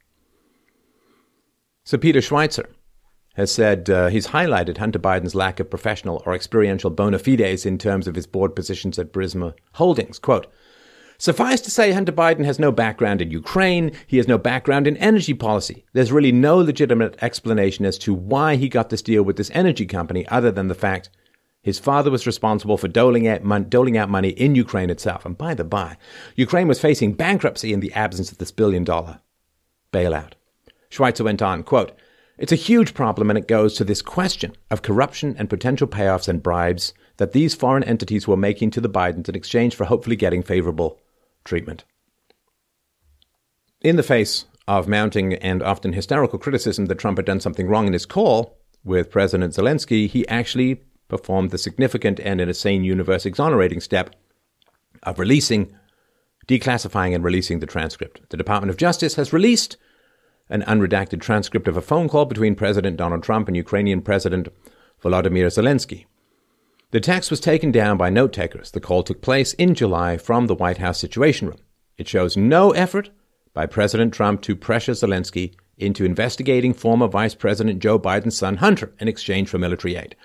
[1.83, 2.67] So Peter Schweizer
[3.35, 7.77] has said uh, he's highlighted Hunter Biden's lack of professional or experiential bona fides in
[7.77, 10.19] terms of his board positions at Burisma Holdings.
[10.19, 10.47] Quote,
[11.17, 13.91] Suffice to say, Hunter Biden has no background in Ukraine.
[14.05, 15.85] He has no background in energy policy.
[15.93, 19.85] There's really no legitimate explanation as to why he got this deal with this energy
[19.85, 21.09] company other than the fact
[21.61, 25.25] his father was responsible for doling out, mon- doling out money in Ukraine itself.
[25.25, 25.97] And by the by,
[26.35, 29.21] Ukraine was facing bankruptcy in the absence of this billion dollar
[29.91, 30.33] bailout.
[30.91, 31.93] Schweizer went on, quote,
[32.37, 36.27] It's a huge problem and it goes to this question of corruption and potential payoffs
[36.27, 40.17] and bribes that these foreign entities were making to the Bidens in exchange for hopefully
[40.17, 40.99] getting favorable
[41.45, 41.85] treatment.
[43.81, 47.87] In the face of mounting and often hysterical criticism that Trump had done something wrong
[47.87, 52.83] in his call with President Zelensky, he actually performed the significant and, in a sane
[52.83, 54.15] universe, exonerating step
[55.03, 55.73] of releasing,
[56.47, 58.27] declassifying, and releasing the transcript.
[58.29, 59.77] The Department of Justice has released
[60.49, 64.47] an unredacted transcript of a phone call between President Donald Trump and Ukrainian President
[65.03, 66.05] Volodymyr Zelensky.
[66.91, 68.71] The text was taken down by note takers.
[68.71, 71.59] The call took place in July from the White House Situation Room.
[71.97, 73.09] It shows no effort
[73.53, 78.93] by President Trump to pressure Zelensky into investigating former Vice President Joe Biden's son Hunter
[78.99, 80.15] in exchange for military aid.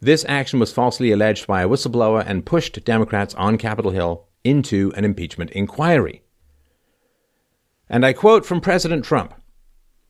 [0.00, 4.92] This action was falsely alleged by a whistleblower and pushed Democrats on Capitol Hill into
[4.96, 6.22] an impeachment inquiry.
[7.88, 9.34] And I quote from President Trump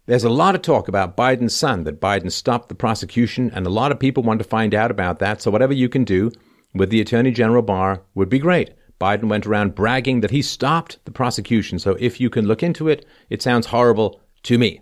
[0.07, 3.71] there's a lot of talk about Biden's son, that Biden stopped the prosecution, and a
[3.71, 5.43] lot of people want to find out about that.
[5.43, 6.31] So, whatever you can do
[6.75, 8.71] with the Attorney General Barr would be great.
[9.01, 11.79] Biden went around bragging that he stopped the prosecution.
[11.79, 14.81] So, if you can look into it, it sounds horrible to me.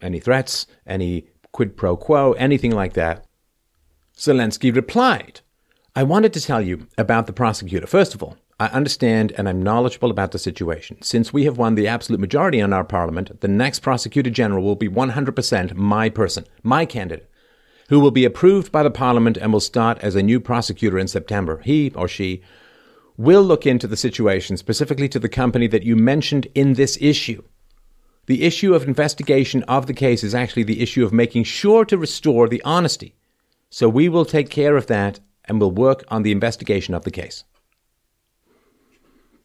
[0.00, 3.26] Any threats, any quid pro quo, anything like that?
[4.16, 5.40] Zelensky replied,
[5.94, 7.86] I wanted to tell you about the prosecutor.
[7.86, 11.00] First of all, I understand and I'm knowledgeable about the situation.
[11.00, 14.76] Since we have won the absolute majority in our parliament, the next prosecutor general will
[14.76, 17.26] be 100% my person, my candidate,
[17.88, 21.08] who will be approved by the parliament and will start as a new prosecutor in
[21.08, 21.62] September.
[21.64, 22.42] He or she
[23.16, 27.42] will look into the situation specifically to the company that you mentioned in this issue.
[28.26, 31.96] The issue of investigation of the case is actually the issue of making sure to
[31.96, 33.14] restore the honesty.
[33.70, 37.10] So we will take care of that and will work on the investigation of the
[37.10, 37.44] case.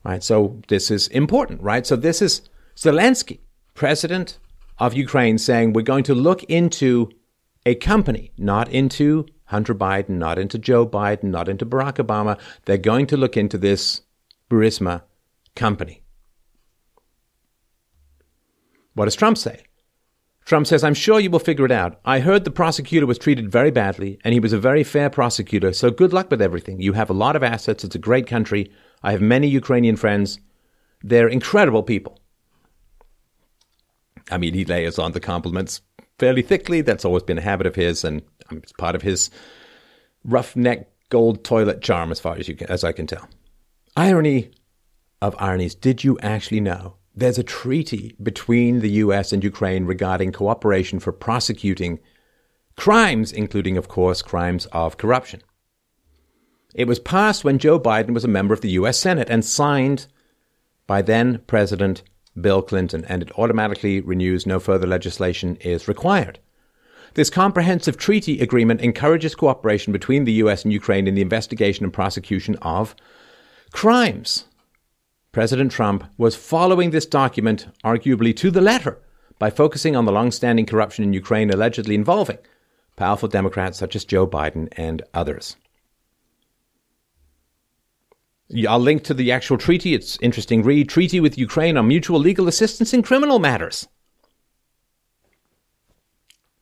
[0.06, 0.24] Right?
[0.24, 1.86] So this is important, right?
[1.86, 3.40] So this is Zelensky,
[3.74, 4.38] president
[4.78, 7.10] of Ukraine, saying we're going to look into
[7.66, 12.40] a company, not into Hunter Biden, not into Joe Biden, not into Barack Obama.
[12.66, 14.02] They're going to look into this
[14.50, 15.02] Burisma
[15.56, 16.04] company.
[18.94, 19.64] What does Trump say?
[20.46, 22.00] Trump says, I'm sure you will figure it out.
[22.06, 25.74] I heard the prosecutor was treated very badly, and he was a very fair prosecutor,
[25.74, 26.80] so good luck with everything.
[26.80, 27.84] You have a lot of assets.
[27.84, 28.72] It's a great country.
[29.04, 30.40] I have many Ukrainian friends.
[31.04, 32.20] They're incredible people.
[34.32, 35.82] I mean, he layers on the compliments
[36.18, 36.82] fairly thickly.
[36.82, 39.30] That's always been a habit of his, and it's part of his
[40.24, 43.28] roughneck gold toilet charm, as far as you can, as I can tell.
[43.96, 44.52] Irony
[45.22, 45.76] of ironies.
[45.76, 49.32] Did you actually know there's a treaty between the U.S.
[49.32, 52.00] and Ukraine regarding cooperation for prosecuting
[52.76, 55.42] crimes, including, of course, crimes of corruption?
[56.76, 59.00] It was passed when Joe Biden was a member of the U.S.
[59.00, 60.08] Senate and signed
[60.88, 62.04] by then President
[62.40, 66.38] Bill Clinton, and it automatically renews no further legislation is required.
[67.14, 70.66] This comprehensive treaty agreement encourages cooperation between the U.S.
[70.66, 72.94] and Ukraine in the investigation and prosecution of
[73.72, 74.44] crimes.
[75.32, 79.00] President Trump was following this document, arguably to the letter,
[79.40, 82.38] by focusing on the long-standing corruption in Ukraine allegedly involving
[82.98, 85.56] powerful Democrats such as Joe Biden and others.
[88.68, 89.94] I'll link to the actual treaty.
[89.94, 90.90] It's interesting read.
[90.90, 93.88] Treaty with Ukraine on mutual legal assistance in criminal matters.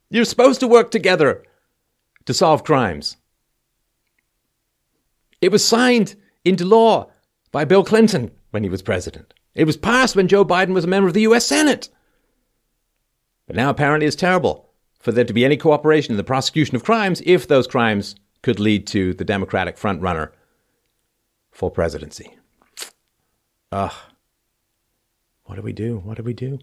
[0.10, 1.43] You're supposed to work together
[2.26, 3.17] to solve crimes.
[5.41, 6.15] It was signed
[6.46, 7.12] into law
[7.52, 9.34] by Bill Clinton when he was president.
[9.56, 11.46] It was passed when Joe Biden was a member of the U.S.
[11.46, 11.89] Senate.
[13.46, 14.69] But now apparently it's terrible
[15.00, 18.60] for there to be any cooperation in the prosecution of crimes if those crimes could
[18.60, 20.32] lead to the Democratic frontrunner
[21.54, 22.38] for presidency.
[23.72, 23.94] Ugh.
[25.46, 26.00] What do we do?
[26.00, 26.60] What do we do?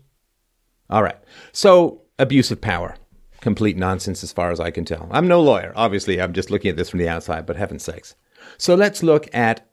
[0.91, 1.17] All right.
[1.53, 2.97] So, abuse of power.
[3.41, 5.09] Complete nonsense as far as I can tell.
[5.11, 5.73] I'm no lawyer.
[5.77, 8.15] Obviously, I'm just looking at this from the outside, but heaven's sakes.
[8.59, 9.71] So, let's look at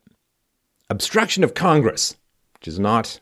[0.89, 2.15] obstruction of Congress,
[2.53, 3.19] which is not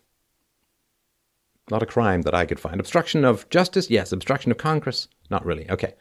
[1.71, 2.79] not a crime that I could find.
[2.79, 3.89] Obstruction of justice?
[3.89, 4.11] Yes.
[4.11, 5.07] Obstruction of Congress?
[5.31, 5.69] Not really.
[5.71, 5.95] Okay.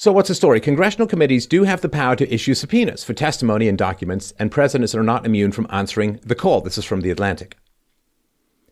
[0.00, 0.60] So, what's the story?
[0.60, 4.94] Congressional committees do have the power to issue subpoenas for testimony and documents, and presidents
[4.94, 6.62] are not immune from answering the call.
[6.62, 7.58] This is from The Atlantic.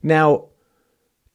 [0.03, 0.47] Now,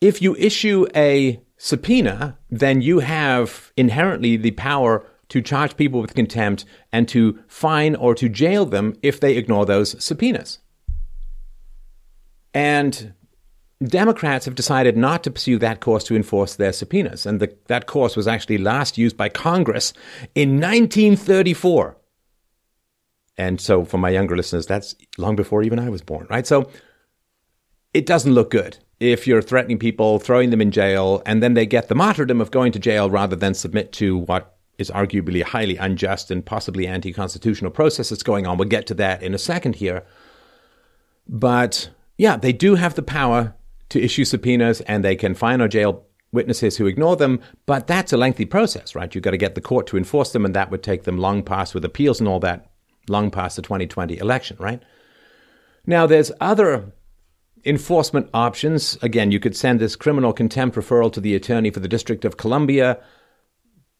[0.02, 6.16] if you issue a subpoena, then you have inherently the power to charge people with
[6.16, 10.58] contempt and to fine or to jail them if they ignore those subpoenas.
[12.52, 13.14] And
[13.88, 17.26] Democrats have decided not to pursue that course to enforce their subpoenas.
[17.26, 19.94] And the, that course was actually last used by Congress
[20.36, 21.98] in 1934.
[23.38, 26.46] And so, for my younger listeners, that's long before even I was born, right?
[26.46, 26.70] So,
[27.94, 31.66] it doesn't look good if you're threatening people, throwing them in jail, and then they
[31.66, 35.46] get the martyrdom of going to jail rather than submit to what is arguably a
[35.46, 38.58] highly unjust and possibly anti constitutional process that's going on.
[38.58, 40.06] We'll get to that in a second here.
[41.28, 43.56] But yeah, they do have the power
[43.94, 48.12] to issue subpoenas and they can fine or jail witnesses who ignore them, but that's
[48.12, 49.14] a lengthy process, right?
[49.14, 51.44] You've got to get the court to enforce them, and that would take them long
[51.44, 52.72] past with appeals and all that,
[53.08, 54.82] long past the 2020 election, right?
[55.86, 56.92] Now, there's other
[57.66, 58.98] enforcement options.
[59.04, 62.38] Again, you could send this criminal contempt referral to the attorney for the District of
[62.38, 63.00] Columbia,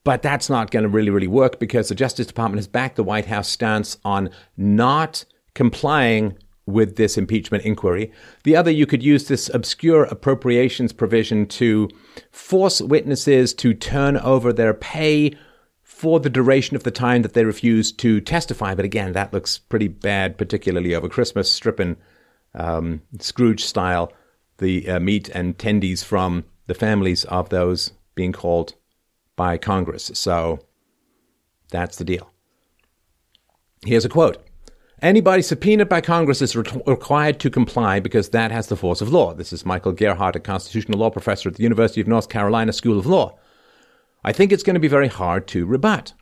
[0.04, 3.04] but that's not going to really, really work because the Justice Department has backed the
[3.04, 8.12] White House stance on not complying with this impeachment inquiry.
[8.44, 11.90] The other, you could use this obscure appropriations provision to
[12.32, 15.36] force witnesses to turn over their pay
[15.82, 18.76] for the duration of the time that they refuse to testify.
[18.76, 21.98] But again, that looks pretty bad, particularly over Christmas, stripping
[22.54, 24.12] um, Scrooge style
[24.58, 28.76] the uh, meat and tendies from the families of those being called
[29.36, 30.12] by Congress.
[30.14, 30.60] So
[31.70, 32.32] that's the deal.
[33.86, 34.46] Here's a quote.
[35.04, 39.12] Anybody subpoenaed by Congress is re- required to comply because that has the force of
[39.12, 39.34] law.
[39.34, 42.98] This is Michael Gerhardt, a constitutional law professor at the University of North Carolina School
[42.98, 43.38] of Law.
[44.24, 46.14] I think it's going to be very hard to rebut.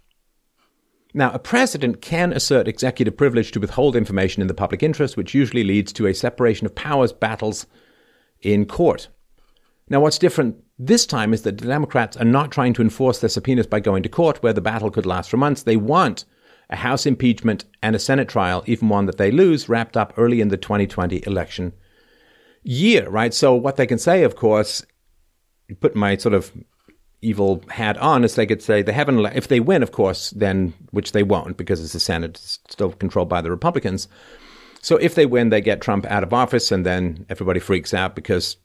[1.14, 5.36] Now, a president can assert executive privilege to withhold information in the public interest, which
[5.36, 7.68] usually leads to a separation of powers battles
[8.42, 9.10] in court.
[9.90, 13.30] Now, what's different this time is that the Democrats are not trying to enforce their
[13.30, 15.62] subpoenas by going to court, where the battle could last for months.
[15.62, 16.26] They want
[16.72, 20.40] a House impeachment, and a Senate trial, even one that they lose, wrapped up early
[20.40, 21.74] in the 2020 election
[22.64, 23.34] year, right?
[23.34, 24.86] So, what they can say, of course,
[25.82, 26.52] put my sort of
[27.22, 30.74] evil hat on, is they could say they haven't, if they win, of course, then,
[30.92, 34.08] which they won't because it's the Senate, it's still controlled by the Republicans.
[34.82, 38.16] So, if they win, they get Trump out of office, and then everybody freaks out
[38.16, 38.56] because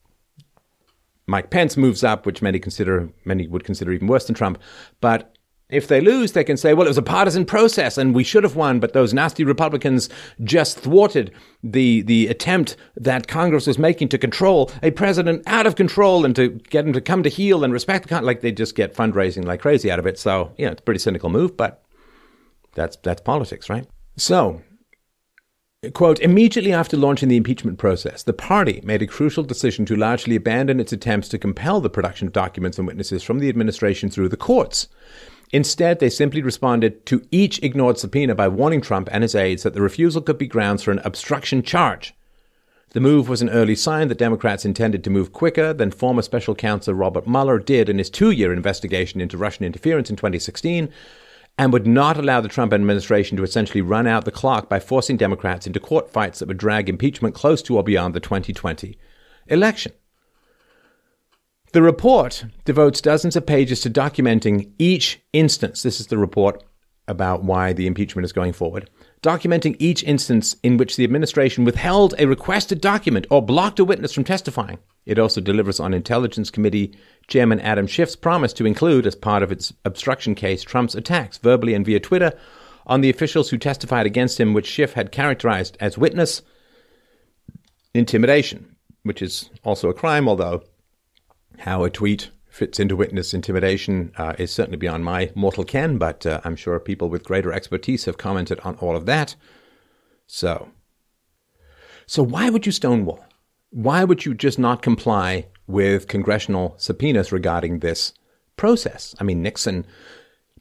[1.26, 4.58] Mike Pence moves up, which many consider, many would consider even worse than Trump.
[5.00, 5.35] But
[5.68, 8.44] if they lose, they can say, well, it was a partisan process and we should
[8.44, 10.08] have won, but those nasty Republicans
[10.44, 15.74] just thwarted the, the attempt that Congress was making to control a president out of
[15.74, 18.26] control and to get him to come to heel and respect the country.
[18.26, 20.18] like they just get fundraising like crazy out of it.
[20.18, 21.82] So, you know, it's a pretty cynical move, but
[22.74, 23.86] that's, that's politics, right?
[24.16, 24.62] So,
[25.92, 30.34] Quote, immediately after launching the impeachment process, the party made a crucial decision to largely
[30.34, 34.30] abandon its attempts to compel the production of documents and witnesses from the administration through
[34.30, 34.88] the courts.
[35.52, 39.74] Instead, they simply responded to each ignored subpoena by warning Trump and his aides that
[39.74, 42.14] the refusal could be grounds for an obstruction charge.
[42.90, 46.54] The move was an early sign that Democrats intended to move quicker than former special
[46.54, 50.88] counsel Robert Mueller did in his two year investigation into Russian interference in 2016
[51.58, 55.16] and would not allow the Trump administration to essentially run out the clock by forcing
[55.16, 58.98] Democrats into court fights that would drag impeachment close to or beyond the 2020
[59.48, 59.92] election.
[61.72, 65.82] The report devotes dozens of pages to documenting each instance.
[65.82, 66.62] This is the report
[67.08, 68.90] about why the impeachment is going forward.
[69.22, 74.12] Documenting each instance in which the administration withheld a requested document or blocked a witness
[74.12, 74.78] from testifying.
[75.04, 76.96] It also delivers on Intelligence Committee
[77.28, 81.74] Chairman Adam Schiff's promise to include, as part of its obstruction case, Trump's attacks, verbally
[81.74, 82.32] and via Twitter,
[82.86, 86.42] on the officials who testified against him, which Schiff had characterized as witness
[87.94, 90.62] intimidation, which is also a crime, although
[91.58, 96.24] how a tweet fits into witness intimidation uh, is certainly beyond my mortal ken, but
[96.24, 99.36] uh, I'm sure people with greater expertise have commented on all of that.
[100.26, 100.70] So
[102.06, 103.24] So why would you stonewall?
[103.70, 108.14] Why would you just not comply with congressional subpoenas regarding this
[108.56, 109.14] process?
[109.20, 109.84] I mean, Nixon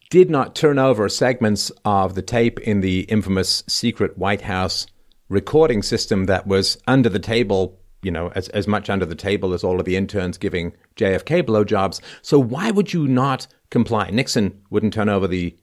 [0.09, 4.87] did not turn over segments of the tape in the infamous secret White House
[5.29, 9.51] recording system that was under the table, you know, as, as much under the table
[9.51, 11.99] as all of the interns giving JFK blowjobs.
[12.21, 14.11] So why would you not comply?
[14.11, 15.57] Nixon wouldn't turn over the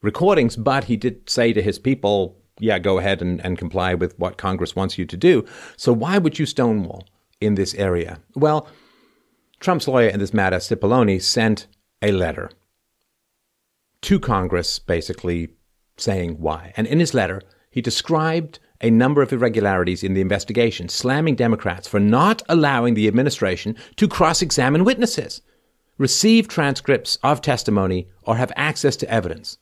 [0.00, 4.18] recordings, but he did say to his people, yeah, go ahead and, and comply with
[4.18, 5.44] what Congress wants you to do.
[5.76, 7.06] So why would you stonewall
[7.42, 8.20] in this area?
[8.34, 8.66] Well,
[9.60, 11.66] Trump's lawyer in this matter, Cipollone, sent
[12.00, 12.50] a letter
[14.00, 15.50] to Congress basically
[15.98, 16.72] saying why.
[16.74, 21.88] And in his letter, he described a number of irregularities in the investigation, slamming Democrats
[21.88, 25.40] for not allowing the administration to cross examine witnesses,
[25.98, 29.58] receive transcripts of testimony, or have access to evidence.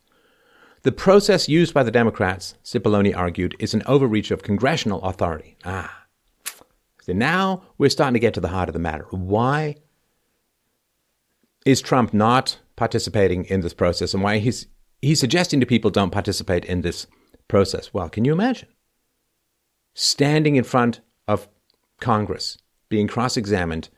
[0.83, 5.57] The process used by the Democrats, Cipollone argued, is an overreach of congressional authority.
[5.65, 6.07] Ah.
[7.03, 9.05] So now we're starting to get to the heart of the matter.
[9.11, 9.77] Why
[11.67, 14.67] is Trump not participating in this process and why he's
[15.03, 17.07] he's suggesting to people don't participate in this
[17.49, 17.93] process?
[17.93, 18.69] Well, can you imagine?
[19.95, 21.49] Standing in front of
[22.01, 23.89] Congress, being cross-examined,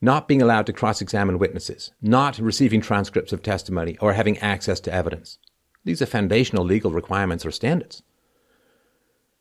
[0.00, 4.92] not being allowed to cross-examine witnesses, not receiving transcripts of testimony or having access to
[4.92, 5.38] evidence.
[5.84, 8.02] These are foundational legal requirements or standards.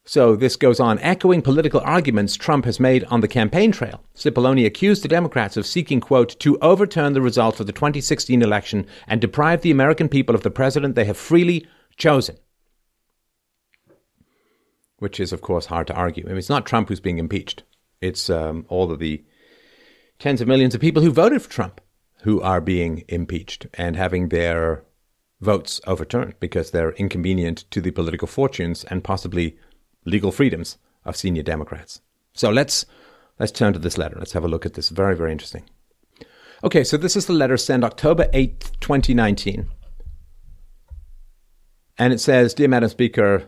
[0.06, 4.04] So this goes on, echoing political arguments Trump has made on the campaign trail.
[4.16, 8.86] Cipollone accused the Democrats of seeking, quote, to overturn the results of the 2016 election
[9.08, 12.36] and deprive the American people of the president they have freely chosen.
[14.97, 16.23] Which is, of course, hard to argue.
[16.25, 17.63] I mean, it's not Trump who's being impeached.
[18.01, 19.23] It's um, all of the
[20.19, 21.81] tens of millions of people who voted for Trump
[22.23, 24.83] who are being impeached and having their
[25.41, 29.57] votes overturned because they're inconvenient to the political fortunes and possibly
[30.05, 32.01] legal freedoms of senior Democrats.
[32.33, 32.85] So let's
[33.39, 34.15] let's turn to this letter.
[34.17, 34.89] Let's have a look at this.
[34.89, 35.63] Very, very interesting.
[36.63, 39.69] Okay, so this is the letter sent October 8th, 2019.
[41.97, 43.43] And it says, Dear Madam Speaker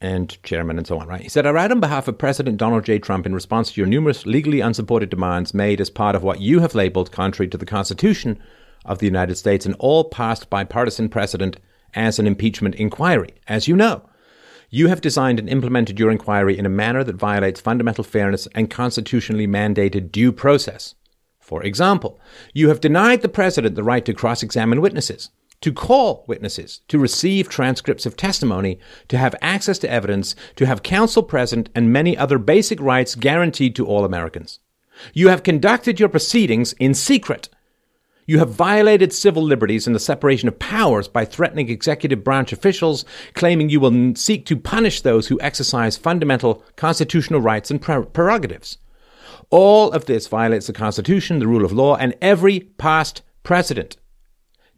[0.00, 1.20] and Chairman and so on, right?
[1.20, 2.98] He said, I write on behalf of President Donald J.
[2.98, 6.60] Trump in response to your numerous legally unsupported demands made as part of what you
[6.60, 8.40] have labeled, contrary to the Constitution,
[8.84, 11.58] of the United States and all passed bipartisan precedent
[11.94, 13.34] as an impeachment inquiry.
[13.46, 14.08] As you know,
[14.70, 18.70] you have designed and implemented your inquiry in a manner that violates fundamental fairness and
[18.70, 20.94] constitutionally mandated due process.
[21.40, 22.20] For example,
[22.54, 25.30] you have denied the president the right to cross examine witnesses,
[25.60, 30.82] to call witnesses, to receive transcripts of testimony, to have access to evidence, to have
[30.82, 34.60] counsel present, and many other basic rights guaranteed to all Americans.
[35.12, 37.48] You have conducted your proceedings in secret
[38.30, 43.04] you have violated civil liberties and the separation of powers by threatening executive branch officials,
[43.34, 48.78] claiming you will seek to punish those who exercise fundamental constitutional rights and prerogatives.
[49.50, 53.96] All of this violates the Constitution, the rule of law, and every past precedent.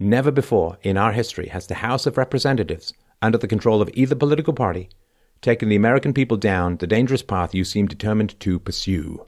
[0.03, 2.93] Never before in our history has the House of Representatives,
[3.23, 4.89] under the control of either political party,
[5.41, 9.25] taken the American people down the dangerous path you seem determined to pursue.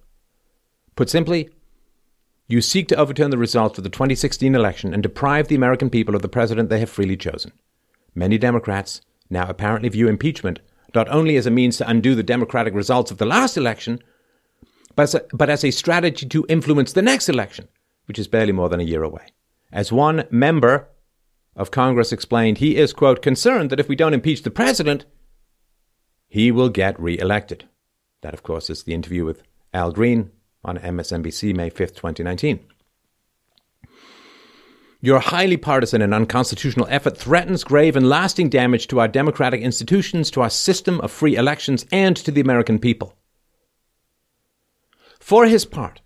[0.96, 1.48] Put simply,
[2.48, 6.16] you seek to overturn the results of the 2016 election and deprive the American people
[6.16, 7.52] of the president they have freely chosen.
[8.12, 9.00] Many Democrats
[9.30, 10.58] now apparently view impeachment
[10.92, 14.02] not only as a means to undo the democratic results of the last election,
[14.96, 17.68] but as, a, but as a strategy to influence the next election,
[18.06, 19.26] which is barely more than a year away.
[19.74, 20.88] As one member
[21.56, 25.04] of Congress explained, he is, quote, concerned that if we don't impeach the president,
[26.28, 27.68] he will get reelected.
[28.22, 29.42] That, of course, is the interview with
[29.74, 30.30] Al Green,
[30.64, 32.60] on MSNBC May 5th, 2019.
[35.00, 40.30] Your highly partisan and unconstitutional effort threatens grave and lasting damage to our democratic institutions,
[40.30, 43.16] to our system of free elections, and to the American people.
[45.18, 46.00] For his part,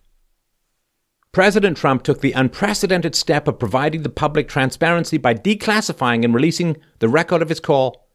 [1.32, 6.76] President Trump took the unprecedented step of providing the public transparency by declassifying and releasing
[7.00, 8.08] the record of his call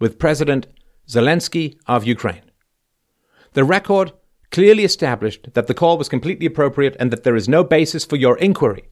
[0.00, 0.66] with President
[1.08, 2.42] Zelensky of Ukraine.
[3.52, 4.12] The record
[4.50, 8.16] clearly established that the call was completely appropriate and that there is no basis for
[8.16, 8.88] your inquiry.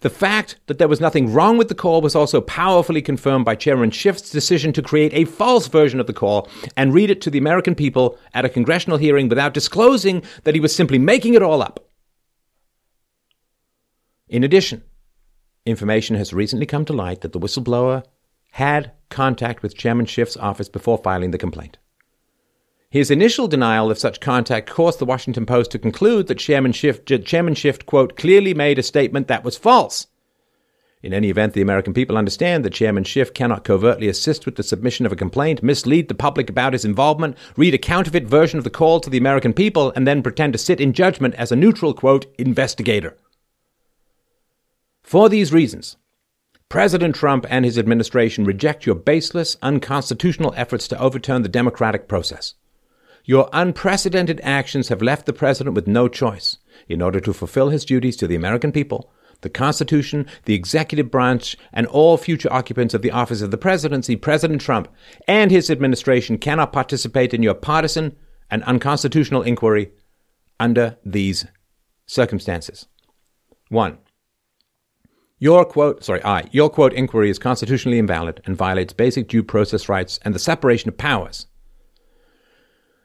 [0.00, 3.54] The fact that there was nothing wrong with the call was also powerfully confirmed by
[3.54, 7.30] Chairman Schiff's decision to create a false version of the call and read it to
[7.30, 11.42] the American people at a congressional hearing without disclosing that he was simply making it
[11.42, 11.83] all up.
[14.28, 14.82] In addition,
[15.66, 18.04] information has recently come to light that the whistleblower
[18.52, 21.76] had contact with Chairman Schiff's office before filing the complaint.
[22.88, 27.04] His initial denial of such contact caused the Washington Post to conclude that Chairman Schiff,
[27.04, 30.06] Chairman Schiff, quote, clearly made a statement that was false.
[31.02, 34.62] In any event, the American people understand that Chairman Schiff cannot covertly assist with the
[34.62, 38.64] submission of a complaint, mislead the public about his involvement, read a counterfeit version of
[38.64, 41.56] the call to the American people, and then pretend to sit in judgment as a
[41.56, 43.18] neutral, quote, investigator.
[45.04, 45.98] For these reasons,
[46.70, 52.54] President Trump and his administration reject your baseless, unconstitutional efforts to overturn the democratic process.
[53.26, 56.56] Your unprecedented actions have left the president with no choice.
[56.88, 61.54] In order to fulfill his duties to the American people, the Constitution, the executive branch,
[61.70, 64.88] and all future occupants of the office of the presidency, President Trump
[65.28, 68.16] and his administration cannot participate in your partisan
[68.50, 69.92] and unconstitutional inquiry
[70.58, 71.46] under these
[72.06, 72.86] circumstances.
[73.68, 73.98] One,
[75.44, 79.90] your quote, sorry, I, your quote inquiry is constitutionally invalid and violates basic due process
[79.90, 81.48] rights and the separation of powers.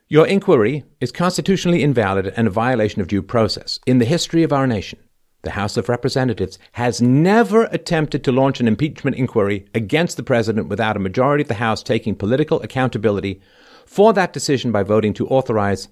[0.08, 3.78] Your inquiry is constitutionally invalid and a violation of due process.
[3.86, 5.00] In the history of our nation,
[5.42, 10.70] the House of Representatives has never attempted to launch an impeachment inquiry against the president
[10.70, 13.42] without a majority of the House taking political accountability
[13.86, 15.90] for that decision by voting to authorize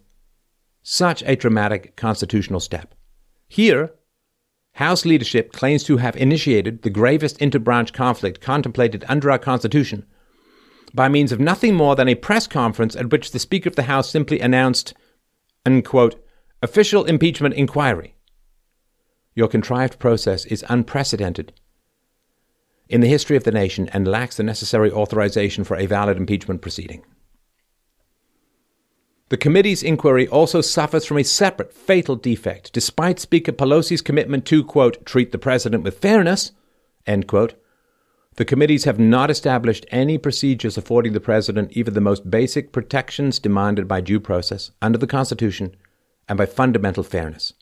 [0.82, 2.96] such a dramatic constitutional step.
[3.50, 3.92] Here,
[4.78, 10.06] House leadership claims to have initiated the gravest interbranch conflict contemplated under our Constitution
[10.94, 13.84] by means of nothing more than a press conference at which the Speaker of the
[13.84, 14.94] House simply announced,
[15.66, 16.24] unquote,
[16.62, 18.18] official impeachment inquiry.
[19.34, 21.54] Your contrived process is unprecedented
[22.88, 26.62] in the history of the nation and lacks the necessary authorization for a valid impeachment
[26.62, 27.04] proceeding.
[29.30, 32.72] The committee's inquiry also suffers from a separate fatal defect.
[32.72, 36.54] Despite Speaker Pelosi's commitment to, quote, treat the president with fairness,
[37.06, 37.56] end quote,
[38.38, 43.40] the committees have not established any procedures affording the president even the most basic protections
[43.40, 45.76] demanded by due process under the Constitution
[46.30, 47.54] and by fundamental fairness.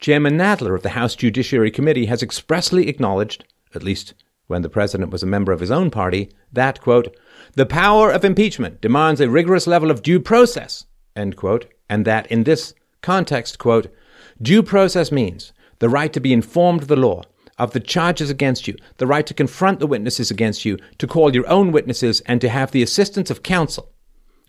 [0.00, 4.14] Chairman Nadler of the House Judiciary Committee has expressly acknowledged, at least
[4.52, 7.16] when the president was a member of his own party, that, quote,
[7.54, 10.86] the power of impeachment demands a rigorous level of due process,
[11.16, 13.92] end quote, and that in this context, quote,
[14.40, 17.22] due process means the right to be informed of the law,
[17.58, 21.34] of the charges against you, the right to confront the witnesses against you, to call
[21.34, 23.90] your own witnesses, and to have the assistance of counsel.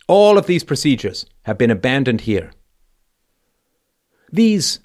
[0.07, 2.51] All of these procedures have been abandoned here.
[4.31, 4.79] These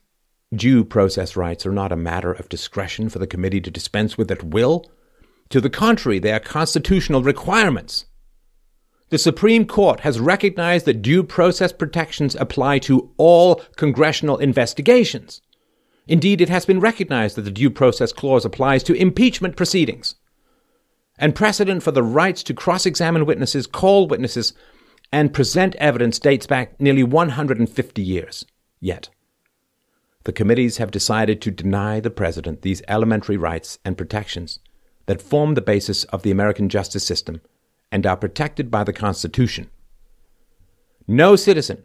[0.55, 4.31] Due process rights are not a matter of discretion for the committee to dispense with
[4.31, 4.91] at will.
[5.51, 8.05] To the contrary, they are constitutional requirements.
[9.11, 15.40] The Supreme Court has recognized that due process protections apply to all congressional investigations.
[16.07, 20.14] Indeed, it has been recognized that the Due Process Clause applies to impeachment proceedings.
[21.18, 24.53] And precedent for the rights to cross examine witnesses, call witnesses,
[25.11, 28.44] and present evidence dates back nearly 150 years.
[28.80, 29.09] Yet,
[30.24, 34.61] the committees have decided to deny the president these elementary rights and protections
[35.09, 37.40] that form the basis of the American justice system
[37.90, 39.70] and are protected by the Constitution.
[41.09, 41.84] No citizen,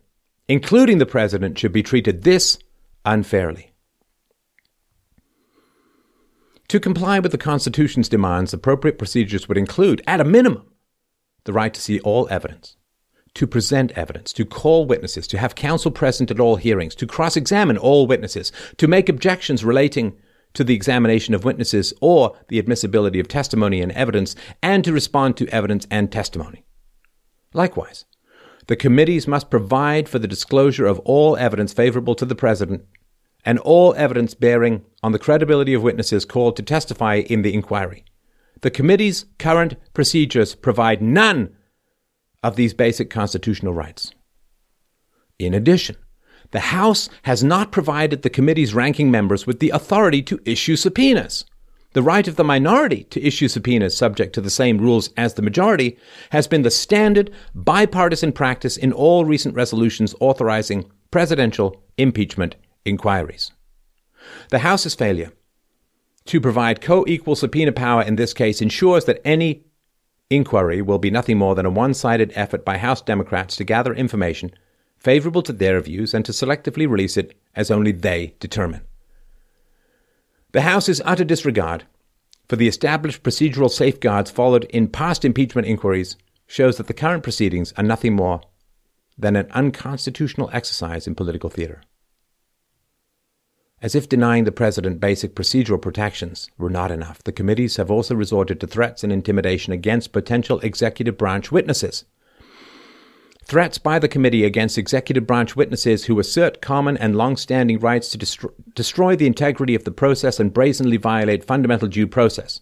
[0.49, 2.59] including the president, should be treated this
[3.05, 3.71] unfairly.
[6.67, 10.65] To comply with the Constitution's demands, appropriate procedures would include, at a minimum,
[11.45, 12.75] the right to see all evidence,
[13.35, 17.37] to present evidence, to call witnesses, to have counsel present at all hearings, to cross
[17.37, 20.17] examine all witnesses, to make objections relating
[20.53, 25.37] to the examination of witnesses or the admissibility of testimony and evidence, and to respond
[25.37, 26.63] to evidence and testimony.
[27.53, 28.05] Likewise,
[28.67, 32.83] the committees must provide for the disclosure of all evidence favorable to the President
[33.45, 38.05] and all evidence bearing on the credibility of witnesses called to testify in the inquiry.
[38.61, 41.53] The committee's current procedures provide none
[42.41, 44.13] of these basic constitutional rights.
[45.39, 45.97] In addition,
[46.51, 51.45] the House has not provided the committee's ranking members with the authority to issue subpoenas.
[51.93, 55.43] The right of the minority to issue subpoenas subject to the same rules as the
[55.43, 55.97] majority
[56.31, 63.51] has been the standard bipartisan practice in all recent resolutions authorizing presidential impeachment inquiries.
[64.49, 65.31] The House's failure
[66.25, 69.65] to provide co equal subpoena power in this case ensures that any
[70.29, 73.93] inquiry will be nothing more than a one sided effort by House Democrats to gather
[73.93, 74.51] information
[75.03, 78.81] favorable to their views and to selectively release it as only they determine.
[80.53, 81.85] The House's utter disregard
[82.47, 86.15] for the established procedural safeguards followed in past impeachment inquiries
[86.47, 88.41] shows that the current proceedings are nothing more
[89.17, 91.81] than an unconstitutional exercise in political theater.
[93.81, 98.15] As if denying the president basic procedural protections were not enough, the committees have also
[98.15, 102.05] resorted to threats and intimidation against potential executive branch witnesses.
[103.45, 108.09] Threats by the committee against executive branch witnesses who assert common and long standing rights
[108.09, 112.61] to destro- destroy the integrity of the process and brazenly violate fundamental due process.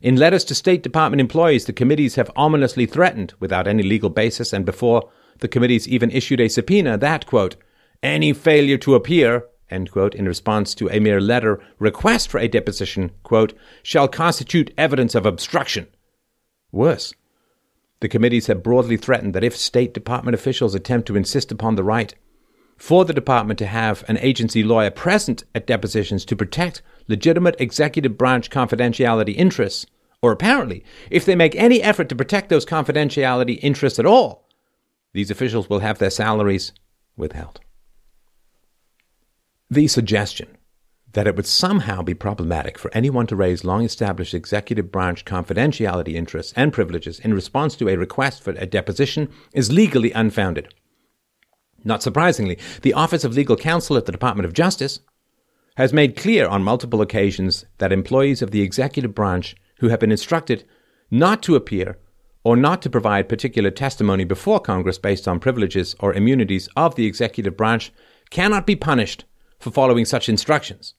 [0.00, 4.52] In letters to State Department employees, the committees have ominously threatened, without any legal basis
[4.52, 5.08] and before
[5.38, 7.56] the committees even issued a subpoena, that, quote,
[8.02, 12.48] any failure to appear, end quote, in response to a mere letter request for a
[12.48, 15.86] deposition, quote, shall constitute evidence of obstruction.
[16.72, 17.14] Worse,
[18.00, 21.84] the committees have broadly threatened that if State Department officials attempt to insist upon the
[21.84, 22.14] right
[22.76, 28.18] for the department to have an agency lawyer present at depositions to protect legitimate executive
[28.18, 29.86] branch confidentiality interests,
[30.20, 34.46] or apparently, if they make any effort to protect those confidentiality interests at all,
[35.14, 36.72] these officials will have their salaries
[37.16, 37.60] withheld.
[39.70, 40.55] The suggestion
[41.16, 46.12] that it would somehow be problematic for anyone to raise long established executive branch confidentiality
[46.12, 50.74] interests and privileges in response to a request for a deposition is legally unfounded.
[51.82, 55.00] Not surprisingly, the Office of Legal Counsel at the Department of Justice
[55.78, 60.12] has made clear on multiple occasions that employees of the executive branch who have been
[60.12, 60.64] instructed
[61.10, 61.96] not to appear
[62.44, 67.06] or not to provide particular testimony before Congress based on privileges or immunities of the
[67.06, 67.90] executive branch
[68.28, 69.24] cannot be punished
[69.58, 70.92] for following such instructions.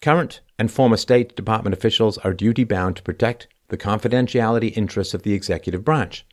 [0.00, 5.22] Current and former State Department officials are duty bound to protect the confidentiality interests of
[5.22, 6.24] the executive branch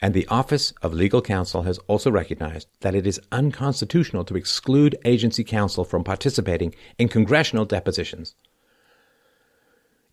[0.00, 4.96] and the Office of Legal Counsel has also recognized that it is unconstitutional to exclude
[5.04, 8.34] agency counsel from participating in congressional depositions.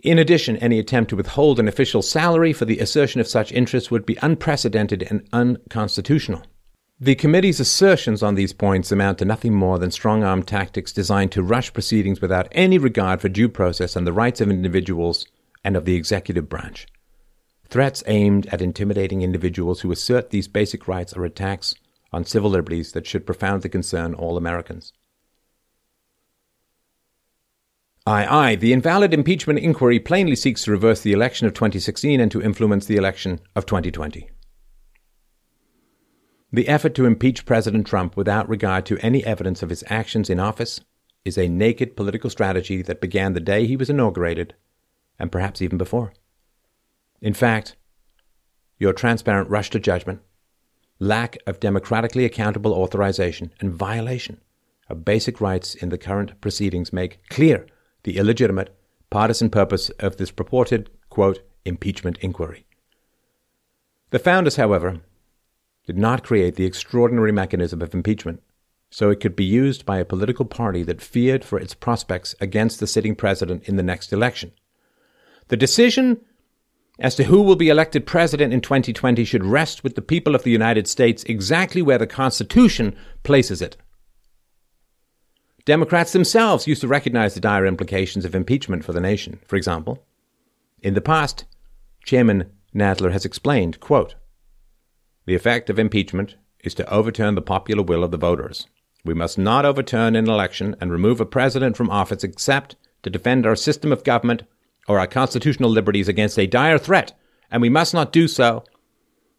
[0.04, 3.89] In addition, any attempt to withhold an official's salary for the assertion of such interests
[3.89, 6.43] would be unprecedented and unconstitutional.
[7.00, 11.32] The committee's assertions on these points amount to nothing more than strong arm tactics designed
[11.34, 15.28] to rush proceedings without any regard for due process and the rights of individuals
[15.64, 16.88] and of the executive branch.
[17.70, 21.76] Threats aimed at intimidating individuals who assert these basic rights are attacks
[22.12, 24.91] on civil liberties that should profoundly concern all Americans.
[28.08, 32.32] Aye, aye, the invalid impeachment inquiry plainly seeks to reverse the election of 2016 and
[32.32, 34.32] to influence the election of 2020.
[36.52, 40.39] The effort to impeach President Trump without regard to any evidence of his actions in
[40.39, 40.80] office
[41.26, 44.56] is a naked political strategy that began the day he was inaugurated,
[45.20, 46.14] and perhaps even before.
[47.22, 47.76] In fact,
[48.80, 50.22] your transparent rush to judgment,
[51.00, 54.39] lack of democratically accountable authorization, and violation
[54.89, 57.68] of basic rights in the current proceedings make clear
[58.04, 58.74] the illegitimate,
[59.10, 62.66] partisan purpose of this purported, quote, impeachment inquiry.
[64.12, 65.02] The founders, however,
[65.88, 68.43] did not create the extraordinary mechanism of impeachment
[68.89, 72.79] so it could be used by a political party that feared for its prospects against
[72.79, 74.51] the sitting president in the next election.
[75.47, 76.21] The decision
[76.99, 80.43] as to who will be elected president in 2020 should rest with the people of
[80.43, 83.77] the United States exactly where the Constitution places it.
[85.65, 89.39] Democrats themselves used to recognize the dire implications of impeachment for the nation.
[89.45, 90.03] For example,
[90.81, 91.45] in the past,
[92.03, 94.15] Chairman Nadler has explained, quote,
[95.28, 98.65] The effect of impeachment is to overturn the popular will of the voters.
[99.03, 103.45] We must not overturn an election and remove a president from office except to defend
[103.45, 104.43] our system of government
[104.88, 107.11] or our constitutional liberties against a dire threat,
[107.51, 108.63] and we must not do so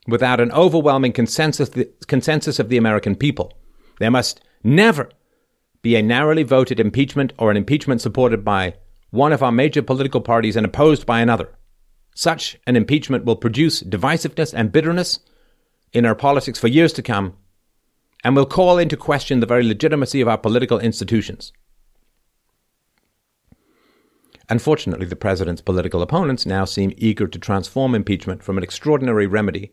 [0.07, 1.71] without an overwhelming consensus,
[2.07, 3.55] consensus of the American people.
[3.99, 5.09] There must never
[5.81, 8.75] be a narrowly voted impeachment or an impeachment supported by
[9.09, 11.57] one of our major political parties and opposed by another.
[12.15, 15.21] Such an impeachment will produce divisiveness and bitterness
[15.93, 17.37] in our politics for years to come
[18.25, 21.53] and will call into question the very legitimacy of our political institutions.
[24.49, 29.73] Unfortunately, the president's political opponents now seem eager to transform impeachment from an extraordinary remedy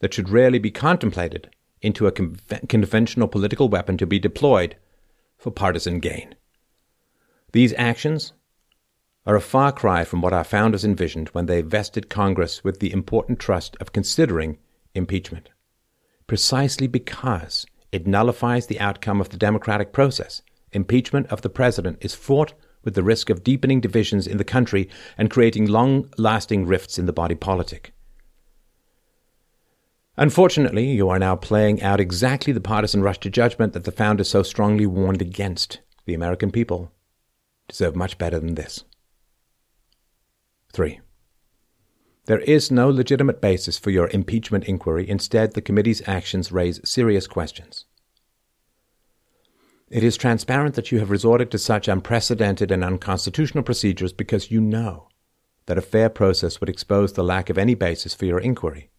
[0.00, 1.50] that should rarely be contemplated
[1.82, 2.38] into a con-
[2.68, 4.76] conventional political weapon to be deployed
[5.36, 6.34] for partisan gain.
[7.52, 8.32] These actions
[9.26, 12.92] are a far cry from what our founders envisioned when they vested Congress with the
[12.92, 14.58] important trust of considering
[14.94, 15.50] impeachment,
[16.26, 20.42] precisely because it nullifies the outcome of the democratic process.
[20.72, 24.88] Impeachment of the president is fought with the risk of deepening divisions in the country
[25.16, 27.92] and creating long lasting rifts in the body politic.
[30.16, 34.28] Unfortunately, you are now playing out exactly the partisan rush to judgment that the founders
[34.28, 35.80] so strongly warned against.
[36.04, 36.92] The American people
[37.68, 38.84] deserve much better than this.
[40.72, 41.00] 3.
[42.26, 45.08] There is no legitimate basis for your impeachment inquiry.
[45.08, 47.84] Instead, the committee's actions raise serious questions.
[49.90, 54.60] It is transparent that you have resorted to such unprecedented and unconstitutional procedures because you
[54.60, 55.08] know
[55.66, 58.90] that a fair process would expose the lack of any basis for your inquiry.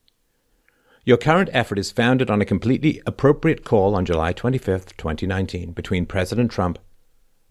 [1.03, 6.05] Your current effort is founded on a completely appropriate call on July 25, 2019, between
[6.05, 6.79] President Trump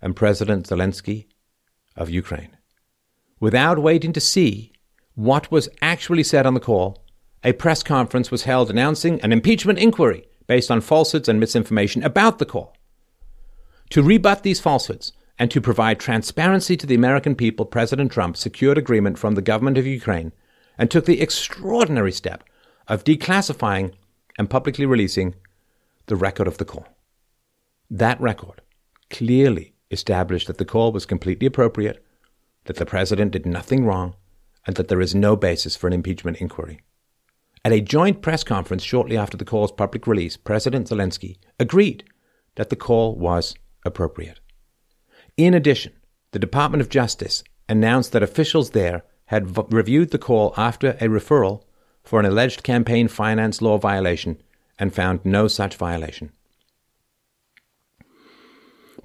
[0.00, 1.26] and President Zelensky
[1.96, 2.56] of Ukraine.
[3.40, 4.73] Without waiting to see
[5.14, 7.02] what was actually said on the call,
[7.42, 12.38] a press conference was held announcing an impeachment inquiry based on falsehoods and misinformation about
[12.38, 12.76] the call.
[13.90, 18.78] To rebut these falsehoods and to provide transparency to the American people, President Trump secured
[18.78, 20.32] agreement from the government of Ukraine
[20.78, 22.44] and took the extraordinary step
[22.88, 23.92] of declassifying
[24.38, 25.34] and publicly releasing
[26.06, 26.86] the record of the call.
[27.90, 28.62] That record
[29.10, 32.04] clearly established that the call was completely appropriate,
[32.64, 34.14] that the president did nothing wrong,
[34.66, 36.80] and that there is no basis for an impeachment inquiry.
[37.64, 42.04] At a joint press conference shortly after the call's public release, President Zelensky agreed
[42.56, 43.54] that the call was
[43.84, 44.40] appropriate.
[45.36, 45.92] In addition,
[46.32, 51.08] the Department of Justice announced that officials there had v- reviewed the call after a
[51.08, 51.62] referral
[52.02, 54.42] for an alleged campaign finance law violation
[54.78, 56.30] and found no such violation.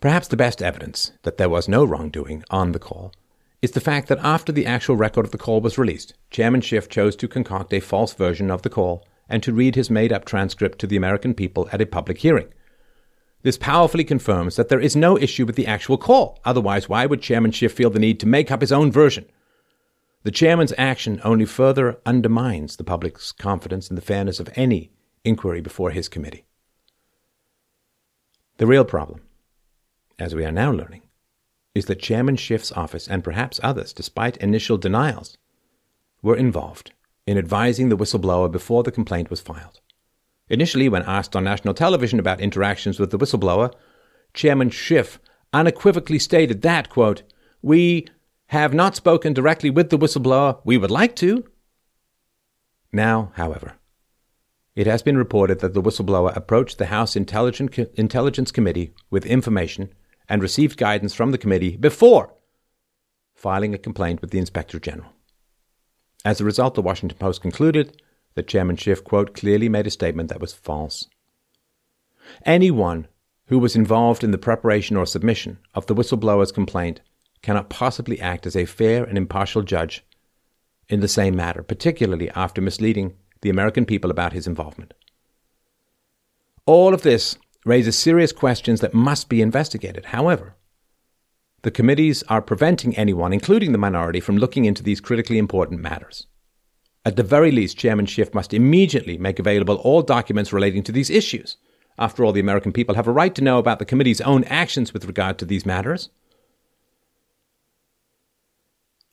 [0.01, 3.13] Perhaps the best evidence that there was no wrongdoing on the call
[3.61, 6.87] is the fact that after the actual record of the call was released, Chairman Schiff
[6.87, 10.25] chose to concoct a false version of the call and to read his made up
[10.25, 12.47] transcript to the American people at a public hearing.
[13.41, 16.39] This powerfully confirms that there is no issue with the actual call.
[16.43, 19.25] Otherwise, why would Chairman Schiff feel the need to make up his own version?
[20.23, 24.91] The chairman's action only further undermines the public's confidence in the fairness of any
[25.23, 26.45] inquiry before his committee.
[28.57, 29.21] The real problem,
[30.17, 31.03] as we are now learning,
[31.79, 35.37] is that Chairman Schiff's office and perhaps others, despite initial denials,
[36.21, 36.91] were involved
[37.25, 39.79] in advising the whistleblower before the complaint was filed.
[40.49, 43.73] Initially, when asked on national television about interactions with the whistleblower,
[44.33, 45.19] Chairman Schiff
[45.53, 47.23] unequivocally stated that, quote,
[47.61, 48.07] we
[48.47, 50.59] have not spoken directly with the whistleblower.
[50.63, 51.45] We would like to.
[52.91, 53.75] Now, however,
[54.75, 59.93] it has been reported that the whistleblower approached the House Intelligence Committee with information
[60.29, 62.33] and received guidance from the committee before
[63.33, 65.11] filing a complaint with the Inspector General.
[66.23, 68.01] As a result, the Washington Post concluded
[68.35, 71.07] that Chairman Schiff, quote, clearly made a statement that was false.
[72.45, 73.07] Anyone
[73.47, 77.01] who was involved in the preparation or submission of the whistleblower's complaint
[77.41, 80.05] cannot possibly act as a fair and impartial judge
[80.87, 84.93] in the same matter, particularly after misleading the American people about his involvement.
[86.65, 90.05] All of this raises serious questions that must be investigated.
[90.05, 90.55] However,
[91.61, 96.27] the committees are preventing anyone, including the minority, from looking into these critically important matters.
[97.05, 101.09] At the very least, Chairman Schiff must immediately make available all documents relating to these
[101.09, 101.57] issues.
[101.97, 104.93] After all, the American people have a right to know about the committee's own actions
[104.93, 106.09] with regard to these matters.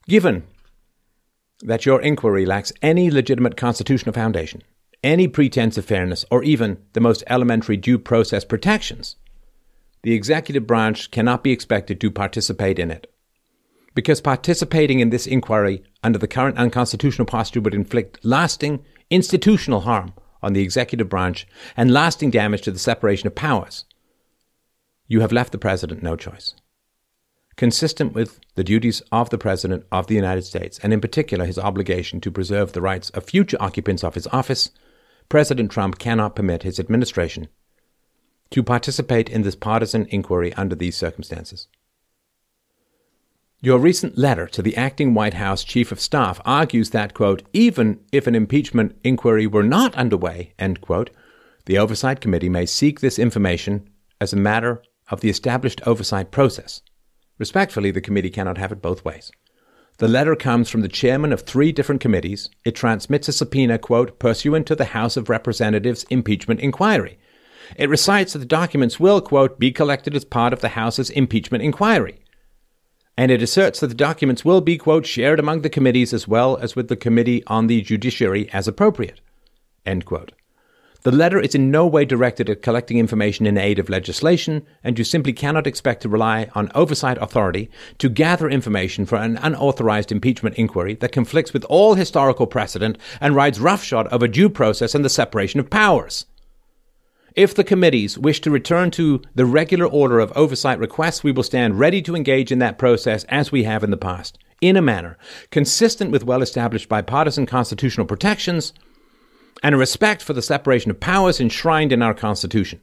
[0.06, 0.44] Given
[1.62, 4.62] that your inquiry lacks any legitimate constitutional foundation,
[5.06, 9.16] any pretense of fairness, or even the most elementary due process protections,
[10.02, 13.12] the executive branch cannot be expected to participate in it.
[13.94, 20.12] Because participating in this inquiry under the current unconstitutional posture would inflict lasting institutional harm
[20.42, 21.46] on the executive branch
[21.76, 23.84] and lasting damage to the separation of powers.
[25.06, 26.54] You have left the president no choice
[27.56, 31.58] consistent with the duties of the President of the United States, and in particular his
[31.58, 34.70] obligation to preserve the rights of future occupants of his office,
[35.28, 37.48] President Trump cannot permit his administration
[38.50, 41.68] to participate in this partisan inquiry under these circumstances.
[43.60, 47.98] Your recent letter to the acting White House Chief of Staff argues that, quote, even
[48.12, 51.10] if an impeachment inquiry were not underway, end quote,
[51.64, 53.88] the Oversight Committee may seek this information
[54.20, 56.82] as a matter of the established oversight process.
[57.38, 59.32] Respectfully, the committee cannot have it both ways.
[59.98, 62.50] The letter comes from the chairman of three different committees.
[62.66, 67.18] It transmits a subpoena, quote, pursuant to the House of Representatives impeachment inquiry.
[67.76, 71.64] It recites that the documents will, quote, be collected as part of the House's impeachment
[71.64, 72.20] inquiry.
[73.16, 76.58] And it asserts that the documents will be, quote, shared among the committees as well
[76.58, 79.22] as with the Committee on the Judiciary as appropriate,
[79.86, 80.32] end quote.
[81.06, 84.98] The letter is in no way directed at collecting information in aid of legislation, and
[84.98, 90.10] you simply cannot expect to rely on oversight authority to gather information for an unauthorized
[90.10, 95.04] impeachment inquiry that conflicts with all historical precedent and rides roughshod over due process and
[95.04, 96.26] the separation of powers.
[97.36, 101.44] If the committees wish to return to the regular order of oversight requests, we will
[101.44, 104.82] stand ready to engage in that process as we have in the past, in a
[104.82, 105.18] manner
[105.52, 108.72] consistent with well established bipartisan constitutional protections
[109.62, 112.80] and a respect for the separation of powers enshrined in our Constitution.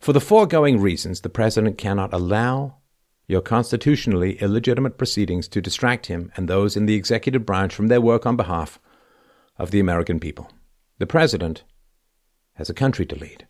[0.00, 2.76] For the foregoing reasons, the President cannot allow
[3.26, 8.00] your constitutionally illegitimate proceedings to distract him and those in the executive branch from their
[8.00, 8.78] work on behalf
[9.56, 10.50] of the American people.
[10.98, 11.64] The president
[12.54, 13.46] has a country to lead.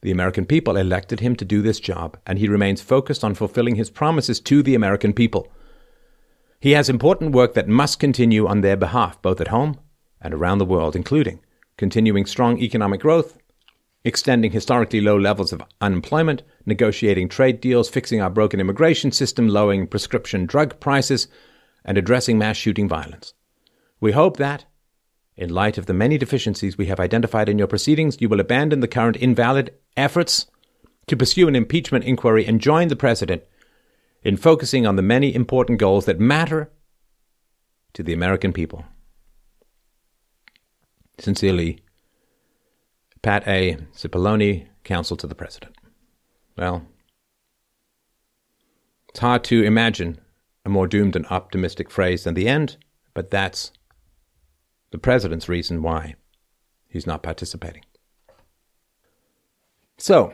[0.00, 3.76] The American people elected him to do this job, and he remains focused on fulfilling
[3.76, 5.52] his promises to the American people.
[6.58, 9.78] He has important work that must continue on their behalf, both at home
[10.22, 11.40] and around the world, including
[11.76, 13.36] continuing strong economic growth,
[14.04, 19.86] extending historically low levels of unemployment, negotiating trade deals, fixing our broken immigration system, lowering
[19.86, 21.28] prescription drug prices,
[21.84, 23.34] and addressing mass shooting violence.
[24.00, 24.64] We hope that,
[25.36, 28.80] in light of the many deficiencies we have identified in your proceedings, you will abandon
[28.80, 30.46] the current invalid efforts
[31.06, 33.42] to pursue an impeachment inquiry and join the President
[34.22, 36.70] in focusing on the many important goals that matter
[37.92, 38.84] to the American people.
[41.18, 41.80] Sincerely,
[43.22, 43.76] Pat A.
[43.94, 45.76] Cipollone, counsel to the President.
[46.56, 46.86] Well,
[49.08, 50.20] it's hard to imagine
[50.64, 52.76] a more doomed and optimistic phrase than the end,
[53.14, 53.72] but that's
[54.90, 56.14] the President's reason why
[56.88, 57.84] he's not participating.
[59.98, 60.32] So,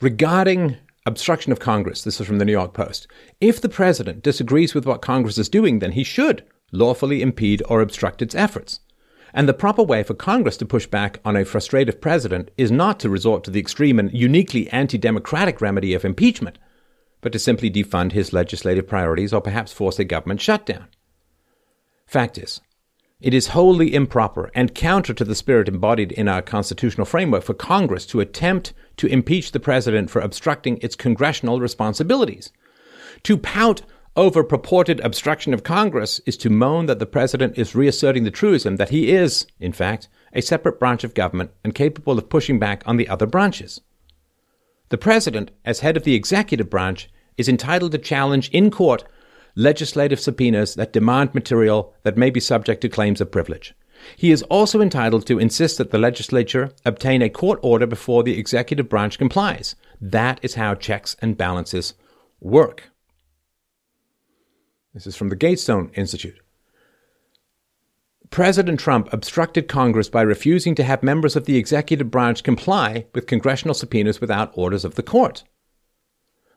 [0.00, 3.08] regarding obstruction of Congress, this is from the New York Post.
[3.40, 7.80] If the president disagrees with what Congress is doing, then he should lawfully impede or
[7.80, 8.80] obstruct its efforts.
[9.38, 12.98] And the proper way for Congress to push back on a frustrated president is not
[12.98, 16.58] to resort to the extreme and uniquely anti democratic remedy of impeachment,
[17.20, 20.88] but to simply defund his legislative priorities or perhaps force a government shutdown.
[22.04, 22.60] Fact is,
[23.20, 27.54] it is wholly improper and counter to the spirit embodied in our constitutional framework for
[27.54, 32.50] Congress to attempt to impeach the president for obstructing its congressional responsibilities.
[33.22, 33.82] To pout
[34.16, 38.76] over purported obstruction of Congress is to moan that the president is reasserting the truism
[38.76, 42.82] that he is, in fact, a separate branch of government and capable of pushing back
[42.86, 43.80] on the other branches.
[44.90, 49.04] The president, as head of the executive branch, is entitled to challenge in court
[49.54, 53.74] legislative subpoenas that demand material that may be subject to claims of privilege.
[54.16, 58.38] He is also entitled to insist that the legislature obtain a court order before the
[58.38, 59.74] executive branch complies.
[60.00, 61.94] That is how checks and balances
[62.40, 62.90] work.
[64.98, 66.40] This is from the Gatestone Institute.
[68.30, 73.28] President Trump obstructed Congress by refusing to have members of the executive branch comply with
[73.28, 75.44] congressional subpoenas without orders of the court.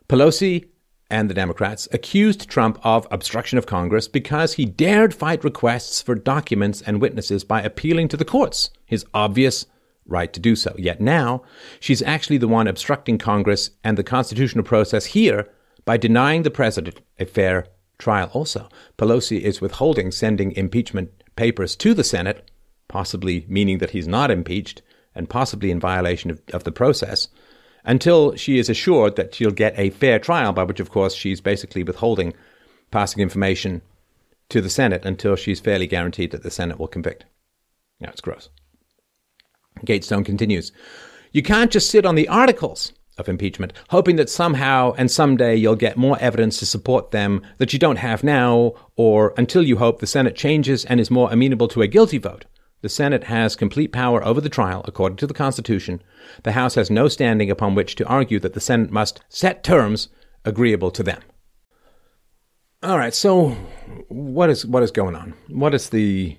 [0.10, 0.70] Pelosi
[1.08, 6.16] and the Democrats accused Trump of obstruction of Congress because he dared fight requests for
[6.16, 9.68] documents and witnesses by appealing to the courts, his obvious
[10.08, 10.74] right to do so.
[10.80, 11.44] Yet now,
[11.80, 15.48] she's actually the one obstructing Congress and the constitutional process here
[15.86, 17.68] by denying the president a fair
[18.02, 18.68] trial also.
[18.98, 22.52] Pelosi is withholding sending impeachment papers to the Senate,
[22.90, 24.82] possibly meaning that he's not impeached
[25.16, 27.30] and possibly in violation of, of the process
[27.84, 31.42] until she is assured that she'll get a fair trial, by which, of course, she's
[31.42, 32.34] basically withholding
[32.92, 33.82] passing information
[34.50, 37.26] to the Senate until she's fairly guaranteed that the Senate will convict.
[38.00, 38.50] Now, it's gross.
[39.86, 40.72] Gatestone continues
[41.32, 45.78] You can't just sit on the articles of impeachment, hoping that somehow and someday you'll
[45.78, 50.00] get more evidence to support them that you don't have now, or until you hope
[50.00, 52.44] the Senate changes and is more amenable to a guilty vote.
[52.82, 56.02] The Senate has complete power over the trial, according to the Constitution.
[56.44, 60.10] The House has no standing upon which to argue that the Senate must set terms
[60.44, 61.22] agreeable to them.
[62.84, 63.50] All right, so
[64.08, 65.36] what is what is going on?
[65.50, 66.36] What is the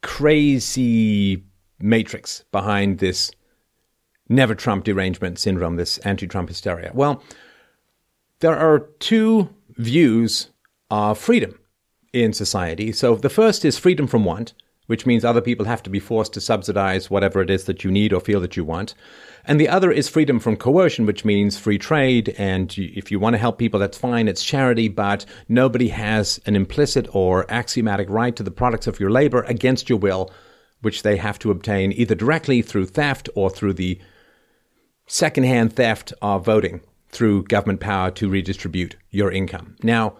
[0.00, 1.44] crazy
[1.78, 3.30] matrix behind this
[4.28, 6.90] never Trump derangement syndrome, this anti-Trump hysteria?
[6.94, 7.22] Well,
[8.40, 10.50] there are two views
[10.90, 11.58] of freedom
[12.12, 12.92] in society.
[12.92, 14.52] So the first is freedom from want,
[14.86, 17.90] which means other people have to be forced to subsidize whatever it is that you
[17.90, 18.94] need or feel that you want.
[19.44, 22.34] And the other is freedom from coercion, which means free trade.
[22.36, 24.28] And if you want to help people, that's fine.
[24.28, 29.10] It's charity, but nobody has an implicit or axiomatic right to the products of your
[29.10, 30.30] labor against your will,
[30.82, 34.00] which they have to obtain either directly through theft or through the
[35.12, 39.76] secondhand theft of voting through government power to redistribute your income.
[39.82, 40.16] Now,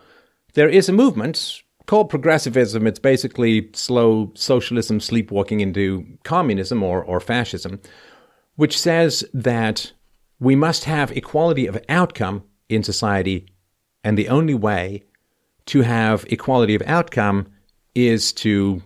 [0.53, 2.87] there is a movement called progressivism.
[2.87, 7.81] It's basically slow socialism sleepwalking into communism or, or fascism,
[8.57, 9.93] which says that
[10.39, 13.47] we must have equality of outcome in society,
[14.05, 15.05] and the only way
[15.67, 17.47] to have equality of outcome
[17.95, 18.83] is to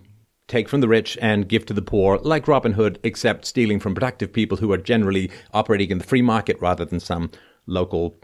[0.47, 3.93] take from the rich and give to the poor, like Robin Hood, except stealing from
[3.93, 7.31] productive people who are generally operating in the free market rather than some
[7.65, 8.17] local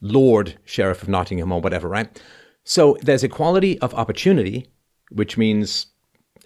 [0.00, 2.20] lord, sheriff of Nottingham, or whatever, right?
[2.64, 4.70] So there's equality of opportunity,
[5.10, 5.86] which means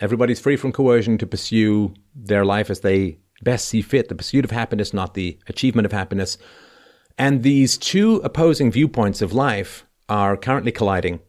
[0.00, 4.44] everybody's free from coercion to pursue their life as they best see fit, the pursuit
[4.44, 6.38] of happiness, not the achievement of happiness.
[7.18, 11.20] And these two opposing viewpoints of life are currently colliding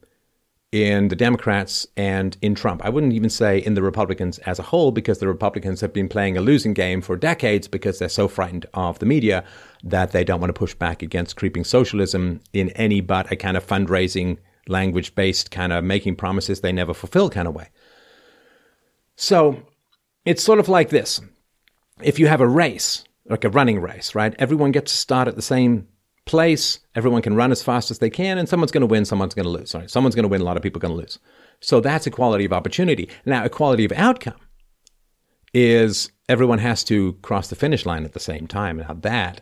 [0.71, 2.83] in the Democrats and in Trump.
[2.83, 6.09] I wouldn't even say in the Republicans as a whole, because the Republicans have been
[6.09, 9.43] playing a losing game for decades because they're so frightened of the media
[9.83, 13.55] that they don't want to push back against creeping socialism in any but a kind
[13.55, 14.37] of fundraising,
[14.67, 17.69] language based kind of making promises they never fulfill kind of way.
[19.15, 19.63] So
[20.25, 21.21] it's sort of like this
[22.01, 24.35] if you have a race, like a running race, right?
[24.37, 25.87] Everyone gets to start at the same
[26.27, 26.79] place.
[26.95, 29.45] Everyone can run as fast as they can, and someone's going to win, someone's going
[29.45, 29.71] to lose.
[29.71, 31.19] Sorry, someone's going to win, a lot of people are going to lose.
[31.59, 33.09] So that's equality of opportunity.
[33.25, 34.39] Now, equality of outcome
[35.53, 38.77] is everyone has to cross the finish line at the same time.
[38.77, 39.41] Now, that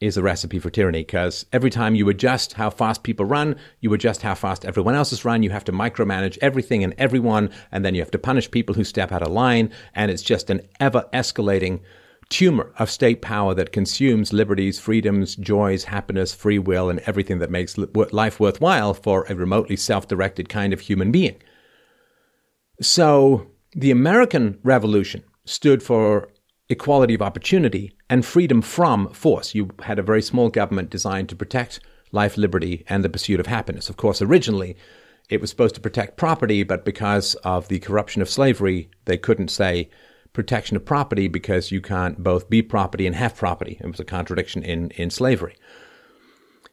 [0.00, 3.92] is a recipe for tyranny because every time you adjust how fast people run, you
[3.92, 5.42] adjust how fast everyone else is run.
[5.42, 8.84] You have to micromanage everything and everyone, and then you have to punish people who
[8.84, 9.70] step out of line.
[9.94, 11.80] And it's just an ever escalating
[12.30, 17.50] tumor of state power that consumes liberties, freedoms, joys, happiness, free will, and everything that
[17.50, 21.36] makes life worthwhile for a remotely self directed kind of human being.
[22.80, 26.30] So the American Revolution stood for
[26.68, 29.54] equality of opportunity and freedom from force.
[29.54, 31.80] You had a very small government designed to protect
[32.12, 33.90] life, liberty, and the pursuit of happiness.
[33.90, 34.76] Of course, originally
[35.28, 39.48] it was supposed to protect property, but because of the corruption of slavery, they couldn't
[39.48, 39.88] say
[40.32, 43.78] protection of property because you can't both be property and have property.
[43.80, 45.56] It was a contradiction in, in slavery.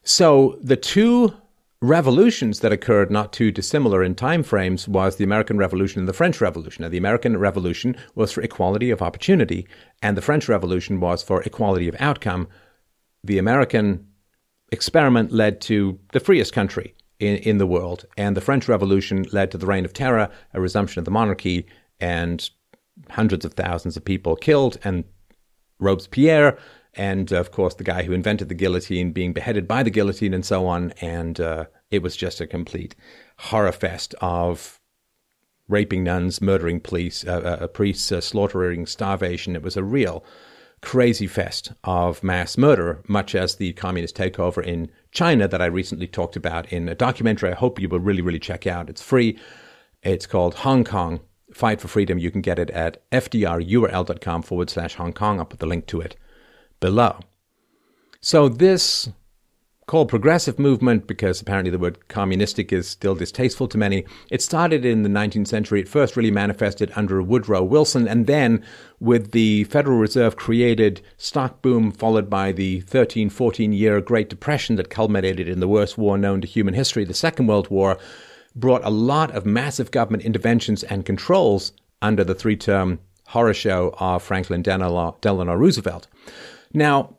[0.04, 1.34] So the two
[1.82, 6.14] revolutions that occurred not too dissimilar in time frames was the American Revolution and the
[6.14, 6.84] French Revolution.
[6.84, 9.68] Now, the American Revolution was for equality of opportunity,
[10.02, 12.48] and the French Revolution was for equality of outcome.
[13.24, 14.08] The American
[14.72, 19.52] experiment led to the freest country in, in the world, and the French Revolution led
[19.52, 21.68] to the reign of terror, a resumption of the monarchy,
[22.00, 22.50] and
[23.10, 25.04] hundreds of thousands of people killed, and
[25.80, 26.58] Robespierre,
[26.94, 30.46] and of course the guy who invented the guillotine being beheaded by the guillotine, and
[30.46, 30.92] so on.
[31.02, 32.96] And uh, it was just a complete
[33.38, 34.80] horror fest of
[35.68, 39.56] raping nuns, murdering police, uh, uh, priests, uh, slaughtering starvation.
[39.56, 40.24] It was a real
[40.82, 46.08] crazy fest of mass murder, much as the communist takeover in China that I recently
[46.08, 48.90] talked about in a documentary I hope you will really, really check out.
[48.90, 49.40] It's free.
[50.04, 51.20] It's called Hong Kong
[51.58, 52.20] Fight for Freedom.
[52.20, 55.40] You can get it at fdrurl.com forward slash Hong Kong.
[55.40, 56.16] I'll put the link to it
[56.80, 57.20] below.
[58.22, 59.10] So this
[59.88, 64.06] called progressive movement because apparently the word communistic is still distasteful to many.
[64.30, 65.80] It started in the 19th century.
[65.80, 68.64] It first really manifested under Woodrow Wilson, and then
[69.00, 74.76] with the Federal Reserve created stock boom, followed by the 13, 14 year Great Depression
[74.76, 77.98] that culminated in the worst war known to human history, the Second World War
[78.60, 83.94] brought a lot of massive government interventions and controls under the three term horror show
[84.00, 86.08] of Franklin Delano Roosevelt.
[86.74, 87.18] Now,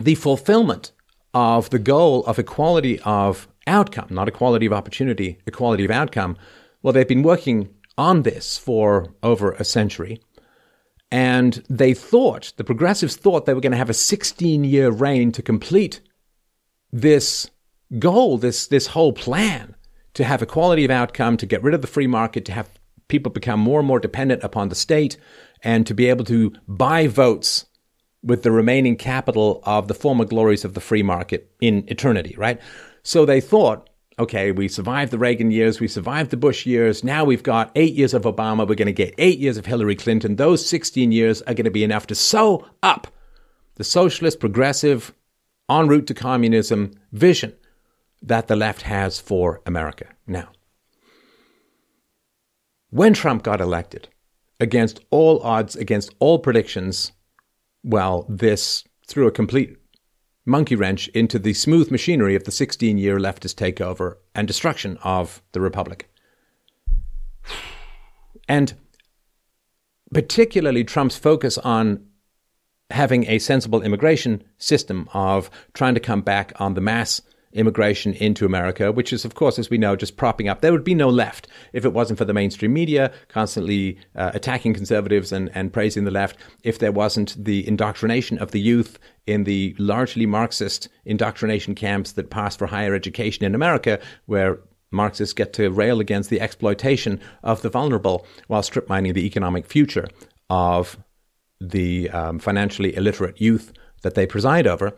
[0.00, 0.92] the fulfillment
[1.34, 6.36] of the goal of equality of outcome, not equality of opportunity, equality of outcome,
[6.82, 10.20] well, they've been working on this for over a century.
[11.10, 15.32] And they thought, the progressives thought they were going to have a 16 year reign
[15.32, 16.00] to complete
[16.92, 17.50] this
[17.98, 19.74] goal, this, this whole plan
[20.14, 22.70] to have equality of outcome, to get rid of the free market, to have
[23.08, 25.16] people become more and more dependent upon the state,
[25.62, 27.66] and to be able to buy votes
[28.22, 32.60] with the remaining capital of the former glories of the free market in eternity, right?
[33.02, 33.88] So they thought,
[34.18, 37.94] okay, we survived the Reagan years, we survived the Bush years, now we've got eight
[37.94, 40.36] years of Obama, we're going to get eight years of Hillary Clinton.
[40.36, 43.06] Those 16 years are going to be enough to sew up
[43.76, 45.14] the socialist, progressive,
[45.70, 47.54] en route to communism vision
[48.22, 50.48] that the left has for America now.
[52.90, 54.08] When Trump got elected,
[54.60, 57.12] against all odds, against all predictions,
[57.84, 59.76] well, this threw a complete
[60.44, 65.42] monkey wrench into the smooth machinery of the 16 year leftist takeover and destruction of
[65.52, 66.10] the Republic.
[68.48, 68.72] And
[70.12, 72.06] particularly Trump's focus on
[72.90, 77.20] having a sensible immigration system of trying to come back on the mass
[77.52, 80.60] immigration into America, which is, of course, as we know, just propping up.
[80.60, 84.74] There would be no left if it wasn't for the mainstream media constantly uh, attacking
[84.74, 89.44] conservatives and, and praising the left, if there wasn't the indoctrination of the youth in
[89.44, 95.52] the largely Marxist indoctrination camps that pass for higher education in America, where Marxists get
[95.54, 100.08] to rail against the exploitation of the vulnerable while strip mining the economic future
[100.48, 100.98] of
[101.60, 103.72] the um, financially illiterate youth
[104.02, 104.94] that they preside over.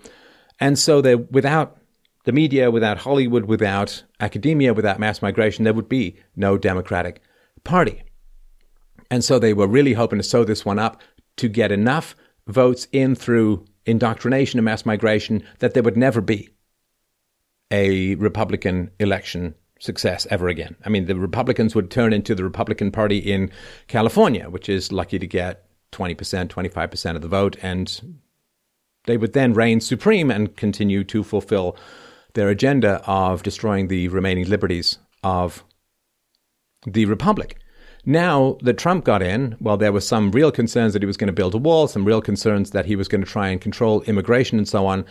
[0.60, 1.78] And so they without
[2.24, 7.22] the media, without Hollywood, without academia, without mass migration, there would be no Democratic
[7.64, 8.02] Party.
[9.10, 11.00] And so they were really hoping to sew this one up
[11.36, 12.14] to get enough
[12.46, 16.50] votes in through indoctrination and mass migration that there would never be
[17.70, 20.76] a Republican election success ever again.
[20.84, 23.50] I mean, the Republicans would turn into the Republican Party in
[23.88, 28.20] California, which is lucky to get 20%, 25% of the vote, and
[29.04, 31.76] they would then reign supreme and continue to fulfill
[32.34, 35.64] their agenda of destroying the remaining liberties of
[36.86, 37.58] the Republic.
[38.06, 41.26] Now that Trump got in, well, there were some real concerns that he was going
[41.26, 44.02] to build a wall, some real concerns that he was going to try and control
[44.02, 45.04] immigration and so on.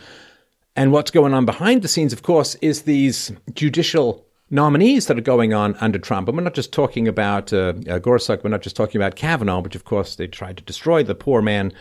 [0.74, 5.22] And what's going on behind the scenes, of course, is these judicial nominees that are
[5.22, 6.28] going on under Trump.
[6.28, 9.60] And we're not just talking about uh, uh, Gorsuch, we're not just talking about Kavanaugh,
[9.60, 11.72] which, of course, they tried to destroy the poor man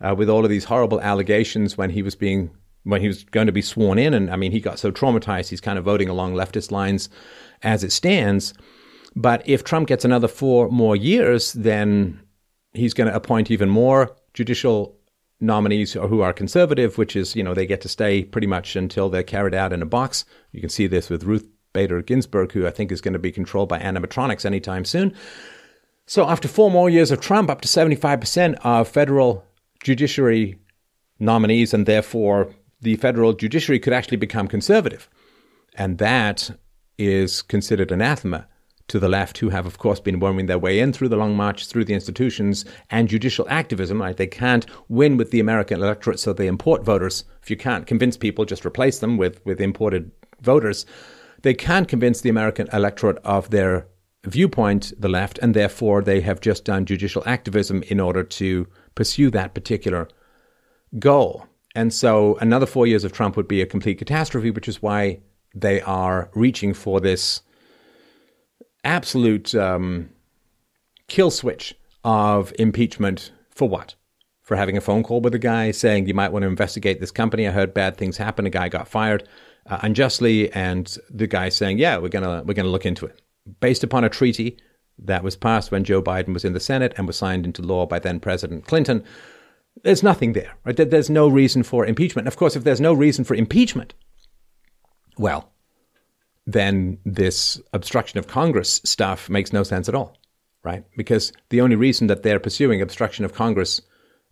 [0.00, 2.50] uh, with all of these horrible allegations when he was being
[2.88, 4.14] when he was going to be sworn in.
[4.14, 7.10] And I mean, he got so traumatized, he's kind of voting along leftist lines
[7.62, 8.54] as it stands.
[9.14, 12.18] But if Trump gets another four more years, then
[12.72, 14.96] he's going to appoint even more judicial
[15.38, 19.10] nominees who are conservative, which is, you know, they get to stay pretty much until
[19.10, 20.24] they're carried out in a box.
[20.52, 23.30] You can see this with Ruth Bader Ginsburg, who I think is going to be
[23.30, 25.14] controlled by animatronics anytime soon.
[26.06, 29.44] So after four more years of Trump, up to 75% of federal
[29.82, 30.58] judiciary
[31.18, 35.08] nominees, and therefore the federal judiciary could actually become conservative.
[35.74, 36.50] And that
[36.98, 38.46] is considered anathema
[38.88, 41.36] to the left, who have, of course, been worming their way in through the long
[41.36, 44.00] march, through the institutions and judicial activism.
[44.00, 44.16] Right?
[44.16, 47.24] They can't win with the American electorate, so they import voters.
[47.42, 50.10] If you can't convince people, just replace them with, with imported
[50.40, 50.86] voters.
[51.42, 53.86] They can't convince the American electorate of their
[54.24, 59.30] viewpoint, the left, and therefore they have just done judicial activism in order to pursue
[59.30, 60.08] that particular
[60.98, 61.46] goal.
[61.74, 65.20] And so another four years of Trump would be a complete catastrophe, which is why
[65.54, 67.42] they are reaching for this
[68.84, 70.10] absolute um,
[71.08, 73.94] kill switch of impeachment for what?
[74.42, 77.10] For having a phone call with a guy saying you might want to investigate this
[77.10, 77.46] company.
[77.46, 78.46] I heard bad things happen.
[78.46, 79.28] A guy got fired
[79.66, 83.20] uh, unjustly, and the guy saying, "Yeah, we're gonna we're gonna look into it,"
[83.60, 84.56] based upon a treaty
[84.98, 87.84] that was passed when Joe Biden was in the Senate and was signed into law
[87.84, 89.04] by then President Clinton.
[89.82, 90.54] There's nothing there.
[90.64, 90.76] Right?
[90.76, 92.28] There's no reason for impeachment.
[92.28, 93.94] Of course, if there's no reason for impeachment,
[95.16, 95.52] well,
[96.46, 100.16] then this obstruction of Congress stuff makes no sense at all,
[100.64, 100.84] right?
[100.96, 103.82] Because the only reason that they're pursuing obstruction of Congress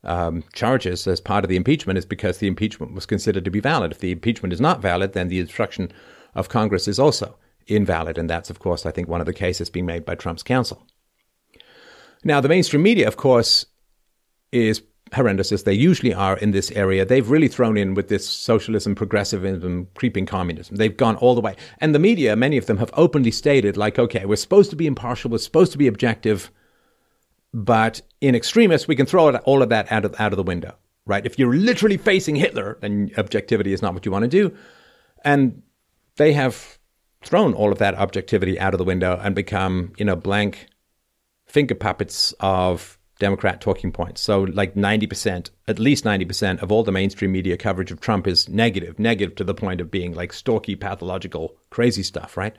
[0.04, 3.60] um, charges as part of the impeachment is because the impeachment was considered to be
[3.60, 3.92] valid.
[3.92, 5.92] If the impeachment is not valid, then the obstruction
[6.34, 7.36] of Congress is also
[7.66, 8.16] invalid.
[8.16, 10.86] And that's, of course, I think one of the cases being made by Trump's counsel.
[12.24, 13.66] Now, the mainstream media, of course,
[14.52, 14.82] is
[15.14, 18.94] horrendous as they usually are in this area, they've really thrown in with this socialism,
[18.94, 20.76] progressivism, creeping communism.
[20.76, 21.54] They've gone all the way.
[21.78, 24.86] And the media, many of them have openly stated, like, okay, we're supposed to be
[24.86, 26.50] impartial, we're supposed to be objective,
[27.54, 30.74] but in extremists, we can throw all of that out of, out of the window,
[31.06, 31.24] right?
[31.24, 34.54] If you're literally facing Hitler, then objectivity is not what you want to do.
[35.24, 35.62] And
[36.16, 36.78] they have
[37.24, 40.66] thrown all of that objectivity out of the window and become, you know, blank
[41.46, 44.20] finger puppets of Democrat talking points.
[44.20, 48.48] So, like 90%, at least 90% of all the mainstream media coverage of Trump is
[48.48, 52.54] negative, negative to the point of being like stalky, pathological, crazy stuff, right?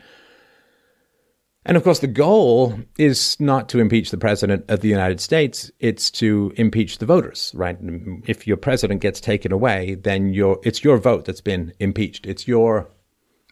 [1.66, 5.70] And of course, the goal is not to impeach the president of the United States,
[5.80, 7.78] it's to impeach the voters, right?
[8.26, 12.26] If your president gets taken away, then your, it's your vote that's been impeached.
[12.26, 12.90] It's your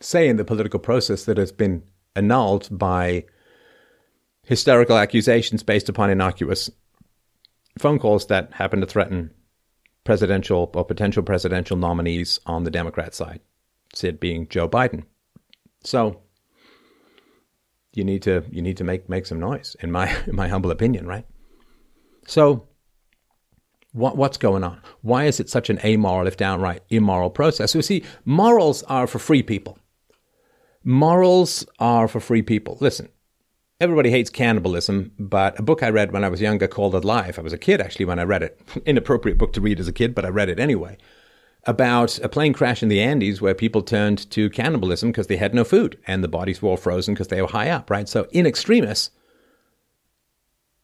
[0.02, 1.84] say in the political process that has been
[2.16, 3.26] annulled by
[4.44, 6.70] hysterical accusations based upon innocuous
[7.78, 9.32] phone calls that happen to threaten
[10.04, 13.42] presidential or potential presidential nominees on the Democrat side,
[13.94, 15.04] Sid being Joe Biden.
[15.84, 16.22] So
[17.94, 20.72] you need to you need to make make some noise, in my in my humble
[20.72, 21.26] opinion, right?
[22.28, 22.68] So
[23.96, 24.82] what, what's going on?
[25.04, 27.72] Why is it such an amoral, if downright immoral process?
[27.72, 29.80] So, see, morals are for free people.
[30.84, 32.78] Morals are for free people.
[32.82, 33.08] Listen,
[33.82, 37.38] Everybody hates cannibalism, but a book I read when I was younger called Alive.
[37.38, 38.60] I was a kid actually when I read it.
[38.86, 40.98] Inappropriate book to read as a kid, but I read it anyway.
[41.66, 45.54] About a plane crash in the Andes where people turned to cannibalism because they had
[45.54, 48.08] no food and the bodies were all frozen because they were high up, right?
[48.08, 49.10] So, in extremis,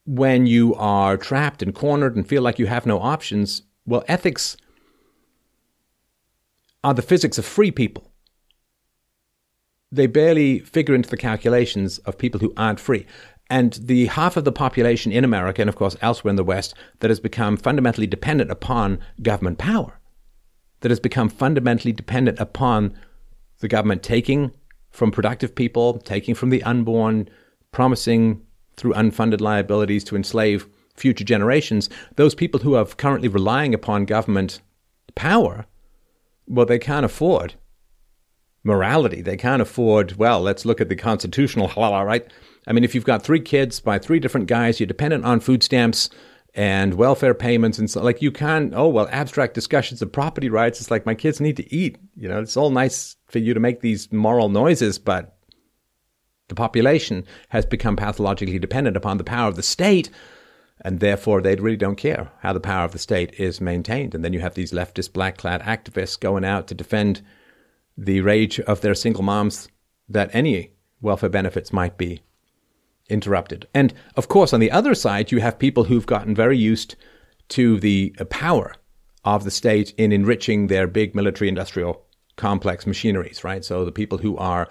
[0.05, 4.57] when you are trapped and cornered and feel like you have no options, well, ethics
[6.83, 8.10] are the physics of free people
[9.91, 13.05] they barely figure into the calculations of people who aren't free.
[13.49, 16.73] And the half of the population in America, and of course elsewhere in the West,
[16.99, 19.99] that has become fundamentally dependent upon government power,
[20.79, 22.93] that has become fundamentally dependent upon
[23.59, 24.51] the government taking
[24.89, 27.29] from productive people, taking from the unborn,
[27.71, 28.41] promising
[28.77, 34.61] through unfunded liabilities to enslave future generations, those people who are currently relying upon government
[35.15, 35.65] power,
[36.47, 37.55] well, they can't afford
[38.63, 39.21] morality.
[39.21, 42.25] They can't afford, well, let's look at the constitutional halal, right?
[42.67, 45.63] I mean, if you've got three kids by three different guys, you're dependent on food
[45.63, 46.09] stamps
[46.53, 50.81] and welfare payments and so like you can't oh well abstract discussions of property rights
[50.81, 53.59] it's like my kids need to eat you know it's all nice for you to
[53.59, 55.37] make these moral noises but
[56.49, 60.09] the population has become pathologically dependent upon the power of the state
[60.83, 64.25] and therefore they really don't care how the power of the state is maintained and
[64.25, 67.21] then you have these leftist black clad activists going out to defend
[67.97, 69.67] the rage of their single moms
[70.09, 72.21] that any welfare benefits might be
[73.09, 73.67] interrupted.
[73.73, 76.95] And of course, on the other side, you have people who've gotten very used
[77.49, 78.73] to the uh, power
[79.23, 82.05] of the state in enriching their big military industrial
[82.37, 83.63] complex machineries, right?
[83.63, 84.67] So the people who are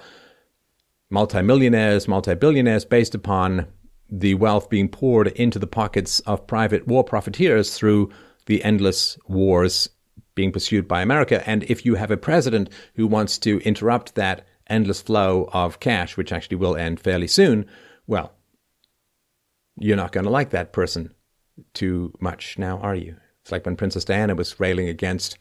[1.11, 3.67] multimillionaires, multi-billionaires based upon
[4.11, 8.11] the wealth being poured into the pockets of private war profiteers through
[8.47, 9.89] the endless wars
[10.35, 11.47] being pursued by America.
[11.49, 16.17] And if you have a president who wants to interrupt that endless flow of cash,
[16.17, 17.67] which actually will end fairly soon,
[18.07, 18.33] well,
[19.77, 21.15] you're not going to like that person
[21.75, 23.17] too much now, are you?
[23.43, 25.39] It's like when Princess Diana was railing against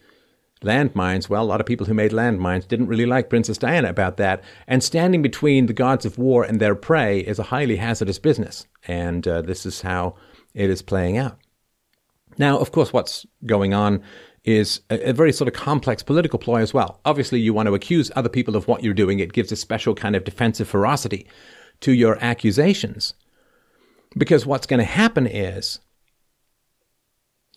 [0.64, 1.30] landmines.
[1.30, 4.44] Well, a lot of people who made landmines didn't really like Princess Diana about that.
[4.68, 8.68] And standing between the gods of war and their prey is a highly hazardous business.
[8.88, 10.16] And uh, this is how
[10.54, 11.38] it is playing out.
[12.38, 14.02] Now, of course, what's going on
[14.44, 17.00] is a, a, very sort of complex political ploy as well.
[17.06, 19.20] Obviously, you want to accuse other people of what you're doing.
[19.20, 21.28] It gives a special kind of defensive ferocity
[21.82, 23.14] to your accusations.
[24.18, 25.80] Because what's going to happen is,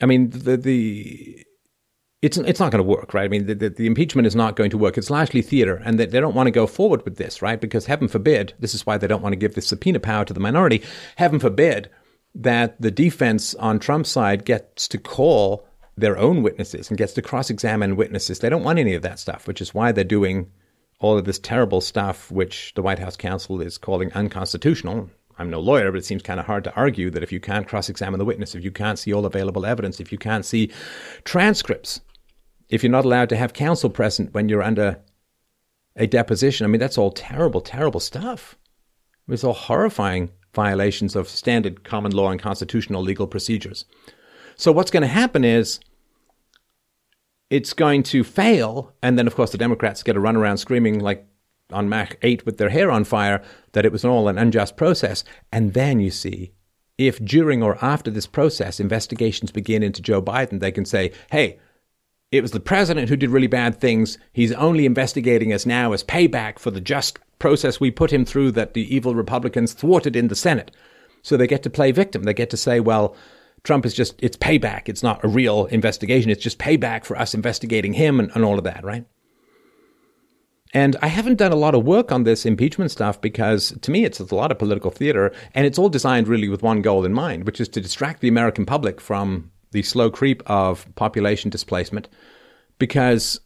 [0.00, 1.46] I mean, the, the
[2.20, 3.24] it's it's not going to work, right?
[3.24, 4.96] I mean, the, the, the, impeachment is not going to work.
[4.96, 7.60] It's largely theater, and they, they don't want to go forward with this, right?
[7.60, 10.32] Because heaven forbid, this is why they don't want to give this subpoena power to
[10.32, 10.82] the minority.
[11.16, 11.90] Heaven forbid
[12.34, 15.66] that the defense on Trump's side gets to call
[15.97, 18.39] their own witnesses and gets to cross-examine witnesses.
[18.39, 20.51] They don't want any of that stuff, which is why they're doing
[21.01, 25.10] all of this terrible stuff, which the White House counsel is calling unconstitutional.
[25.39, 27.66] I'm no lawyer, but it seems kind of hard to argue that if you can't
[27.66, 30.70] cross examine the witness, if you can't see all available evidence, if you can't see
[31.24, 32.01] transcripts,
[32.69, 35.01] if you're not allowed to have counsel present when you're under
[35.97, 38.56] a deposition, I mean, that's all terrible, terrible stuff.
[39.28, 43.85] It's all horrifying violations of standard common law and constitutional legal procedures.
[44.56, 45.80] So, what's going to happen is
[47.50, 48.92] it's going to fail.
[49.02, 51.26] And then, of course, the Democrats get to run around screaming like
[51.70, 53.42] on Mach 8 with their hair on fire
[53.72, 55.24] that it was all an unjust process.
[55.52, 56.52] And then you see,
[56.98, 61.58] if during or after this process investigations begin into Joe Biden, they can say, hey,
[62.30, 64.16] it was the president who did really bad things.
[64.32, 68.52] He's only investigating us now as payback for the just process we put him through
[68.52, 70.70] that the evil Republicans thwarted in the Senate.
[71.20, 72.22] So they get to play victim.
[72.22, 73.14] They get to say, well,
[73.64, 74.89] Trump is just, it's payback.
[74.89, 76.30] It's not a real investigation.
[76.30, 79.06] It's just payback for us investigating him and, and all of that, right?
[80.74, 84.05] And I haven't done a lot of work on this impeachment stuff because to me
[84.05, 87.12] it's a lot of political theater and it's all designed really with one goal in
[87.12, 92.09] mind, which is to distract the American public from the slow creep of population displacement.
[92.78, 93.39] Because,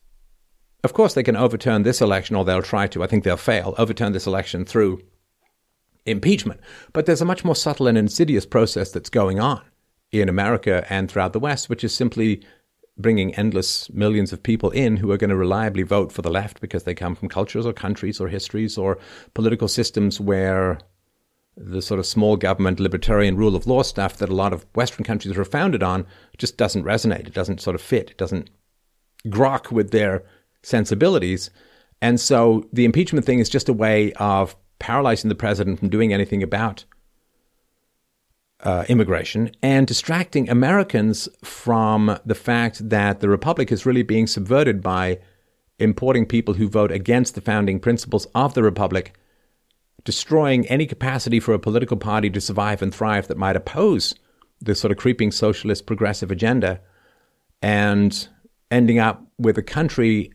[0.85, 3.03] of course, they can overturn this election or they'll try to.
[3.03, 5.03] I think they'll fail, overturn this election through
[6.07, 6.61] impeachment.
[6.93, 9.63] But there's a much more subtle and insidious process that's going on
[10.13, 12.43] in America and throughout the West, which is simply
[12.99, 16.61] bringing endless millions of people in who are going to reliably vote for the left
[16.61, 18.99] because they come from cultures or countries or histories or
[19.35, 20.79] political systems where
[21.57, 25.05] the sort of small government libertarian rule of law stuff that a lot of Western
[25.05, 26.07] countries are founded on
[26.39, 27.27] just doesn't resonate.
[27.27, 28.11] It doesn't sort of fit.
[28.11, 28.51] It doesn't
[29.27, 30.23] grok with their
[30.63, 31.51] sensibilities.
[32.01, 36.13] And so the impeachment thing is just a way of paralyzing the president from doing
[36.13, 36.85] anything about
[38.67, 44.83] uh, immigration and distracting Americans from the fact that the republic is really being subverted
[44.83, 45.21] by
[45.79, 49.17] importing people who vote against the founding principles of the republic,
[50.03, 54.17] destroying any capacity for a political party to survive and thrive that might oppose
[54.61, 56.81] this sort of creeping socialist progressive agenda,
[57.63, 58.27] and
[58.73, 60.33] ending up with a country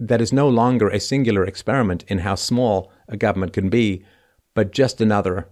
[0.00, 4.02] that is no longer a singular experiment in how small a government can be,
[4.54, 5.50] but just another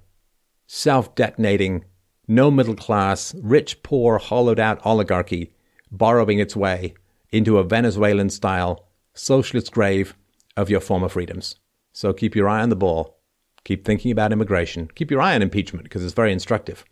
[0.66, 1.84] self detonating
[2.28, 5.52] no middle class, rich, poor, hollowed out oligarchy
[5.92, 6.94] borrowing its way
[7.30, 10.14] into a Venezuelan style socialist grave
[10.56, 11.56] of your former freedoms.
[11.92, 13.18] So keep your eye on the ball.
[13.64, 14.88] Keep thinking about immigration.
[14.94, 16.84] Keep your eye on impeachment because it's very instructive.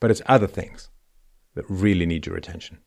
[0.00, 0.90] But it's other things
[1.54, 2.78] that really need your attention.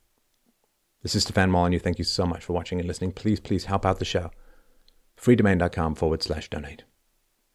[1.02, 1.80] This is Stefan Molyneux.
[1.80, 3.12] Thank you so much for watching and listening.
[3.12, 4.30] Please, please help out the show.
[5.18, 6.84] freedomain.com forward slash donate.